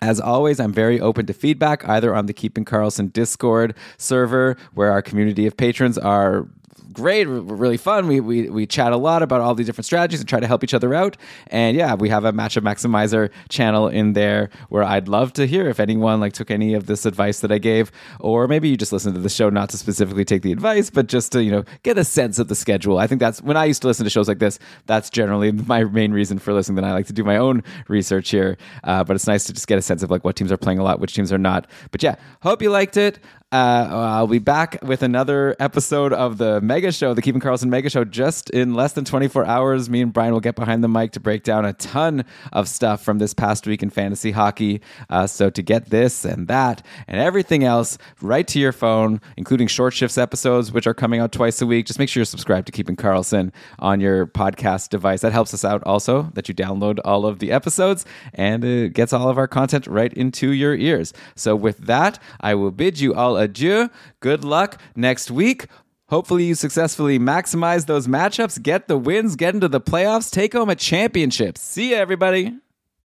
As 0.00 0.20
always, 0.20 0.60
I'm 0.60 0.72
very 0.72 1.00
open 1.00 1.26
to 1.26 1.32
feedback, 1.32 1.88
either 1.88 2.14
on 2.14 2.26
the 2.26 2.32
Keeping 2.32 2.64
Karlsson 2.64 3.12
Discord 3.12 3.74
server, 3.96 4.56
where 4.74 4.92
our 4.92 5.02
community 5.02 5.46
of 5.46 5.56
patrons 5.56 5.98
are 5.98 6.46
great, 6.92 7.26
really 7.26 7.76
fun. 7.76 8.06
We, 8.06 8.20
we 8.20 8.48
we 8.48 8.66
chat 8.66 8.92
a 8.92 8.96
lot 8.96 9.22
about 9.22 9.40
all 9.40 9.54
these 9.54 9.66
different 9.66 9.86
strategies 9.86 10.20
and 10.20 10.28
try 10.28 10.40
to 10.40 10.46
help 10.46 10.64
each 10.64 10.74
other 10.74 10.94
out. 10.94 11.16
And 11.48 11.76
yeah, 11.76 11.94
we 11.94 12.08
have 12.08 12.24
a 12.24 12.32
matchup 12.32 12.62
maximizer 12.62 13.30
channel 13.48 13.88
in 13.88 14.12
there 14.12 14.50
where 14.68 14.82
I'd 14.82 15.08
love 15.08 15.32
to 15.34 15.46
hear 15.46 15.68
if 15.68 15.80
anyone 15.80 16.20
like 16.20 16.32
took 16.32 16.50
any 16.50 16.74
of 16.74 16.86
this 16.86 17.06
advice 17.06 17.40
that 17.40 17.52
I 17.52 17.58
gave, 17.58 17.90
or 18.20 18.48
maybe 18.48 18.68
you 18.68 18.76
just 18.76 18.92
listen 18.92 19.12
to 19.14 19.20
the 19.20 19.28
show 19.28 19.50
not 19.50 19.70
to 19.70 19.78
specifically 19.78 20.24
take 20.24 20.42
the 20.42 20.52
advice, 20.52 20.90
but 20.90 21.06
just 21.06 21.32
to 21.32 21.42
you 21.42 21.50
know 21.50 21.64
get 21.82 21.98
a 21.98 22.04
sense 22.04 22.38
of 22.38 22.48
the 22.48 22.54
schedule. 22.54 22.98
I 22.98 23.06
think 23.06 23.20
that's 23.20 23.42
when 23.42 23.56
I 23.56 23.64
used 23.64 23.82
to 23.82 23.88
listen 23.88 24.04
to 24.04 24.10
shows 24.10 24.28
like 24.28 24.38
this. 24.38 24.58
That's 24.86 25.10
generally 25.10 25.52
my 25.52 25.84
main 25.84 26.12
reason 26.12 26.38
for 26.38 26.52
listening. 26.52 26.76
Then 26.76 26.84
I 26.84 26.92
like 26.92 27.06
to 27.06 27.12
do 27.12 27.24
my 27.24 27.36
own 27.36 27.62
research 27.88 28.30
here, 28.30 28.56
uh, 28.84 29.04
but 29.04 29.16
it's 29.16 29.26
nice 29.26 29.44
to 29.44 29.52
just 29.52 29.66
get 29.66 29.78
a 29.78 29.82
sense 29.82 30.02
of 30.02 30.10
like 30.10 30.24
what 30.24 30.36
teams 30.36 30.52
are 30.52 30.56
playing 30.56 30.78
a 30.78 30.84
lot, 30.84 31.00
which 31.00 31.14
teams 31.14 31.32
are 31.32 31.38
not. 31.38 31.66
But 31.90 32.02
yeah, 32.02 32.16
hope 32.42 32.62
you 32.62 32.70
liked 32.70 32.96
it. 32.96 33.18
Uh, 33.50 33.88
I'll 33.90 34.26
be 34.26 34.40
back 34.40 34.78
with 34.82 35.02
another 35.02 35.56
episode 35.58 36.12
of 36.12 36.36
the 36.36 36.60
Mega 36.60 36.92
Show, 36.92 37.14
the 37.14 37.22
Keeping 37.22 37.40
Karlsson 37.40 37.70
Mega 37.70 37.88
Show, 37.88 38.04
just 38.04 38.50
in 38.50 38.74
less 38.74 38.92
than 38.92 39.06
24 39.06 39.46
hours. 39.46 39.88
Me 39.88 40.02
and 40.02 40.12
Brian 40.12 40.34
will 40.34 40.40
get 40.40 40.54
behind 40.54 40.84
the 40.84 40.88
mic 40.88 41.12
to 41.12 41.20
break 41.20 41.44
down 41.44 41.64
a 41.64 41.72
ton 41.72 42.26
of 42.52 42.68
stuff 42.68 43.02
from 43.02 43.20
this 43.20 43.32
past 43.32 43.66
week 43.66 43.82
in 43.82 43.88
fantasy 43.88 44.32
hockey. 44.32 44.82
Uh, 45.08 45.26
so 45.26 45.48
to 45.48 45.62
get 45.62 45.88
this 45.88 46.26
and 46.26 46.46
that 46.48 46.84
and 47.06 47.18
everything 47.22 47.64
else 47.64 47.96
right 48.20 48.46
to 48.48 48.58
your 48.58 48.70
phone, 48.70 49.18
including 49.38 49.66
short 49.66 49.94
shifts 49.94 50.18
episodes, 50.18 50.70
which 50.70 50.86
are 50.86 50.92
coming 50.92 51.18
out 51.18 51.32
twice 51.32 51.62
a 51.62 51.66
week, 51.66 51.86
just 51.86 51.98
make 51.98 52.10
sure 52.10 52.20
you're 52.20 52.26
subscribed 52.26 52.66
to 52.66 52.72
Keeping 52.72 52.96
Karlsson 52.96 53.50
on 53.78 53.98
your 53.98 54.26
podcast 54.26 54.90
device. 54.90 55.22
That 55.22 55.32
helps 55.32 55.54
us 55.54 55.64
out 55.64 55.82
also 55.84 56.24
that 56.34 56.50
you 56.50 56.54
download 56.54 56.98
all 57.02 57.24
of 57.24 57.38
the 57.38 57.50
episodes 57.50 58.04
and 58.34 58.62
it 58.62 58.92
gets 58.92 59.14
all 59.14 59.30
of 59.30 59.38
our 59.38 59.48
content 59.48 59.86
right 59.86 60.12
into 60.12 60.50
your 60.50 60.74
ears. 60.74 61.14
So 61.34 61.56
with 61.56 61.78
that, 61.78 62.18
I 62.42 62.54
will 62.54 62.72
bid 62.72 63.00
you 63.00 63.14
all 63.14 63.37
adieu. 63.38 63.90
Good 64.20 64.44
luck 64.44 64.80
next 64.94 65.30
week. 65.30 65.66
Hopefully, 66.08 66.44
you 66.44 66.54
successfully 66.54 67.18
maximize 67.18 67.86
those 67.86 68.06
matchups, 68.06 68.62
get 68.62 68.88
the 68.88 68.96
wins, 68.96 69.36
get 69.36 69.54
into 69.54 69.68
the 69.68 69.80
playoffs, 69.80 70.30
take 70.30 70.54
home 70.54 70.70
a 70.70 70.74
championship. 70.74 71.58
See 71.58 71.90
you, 71.90 71.96
everybody. 71.96 72.56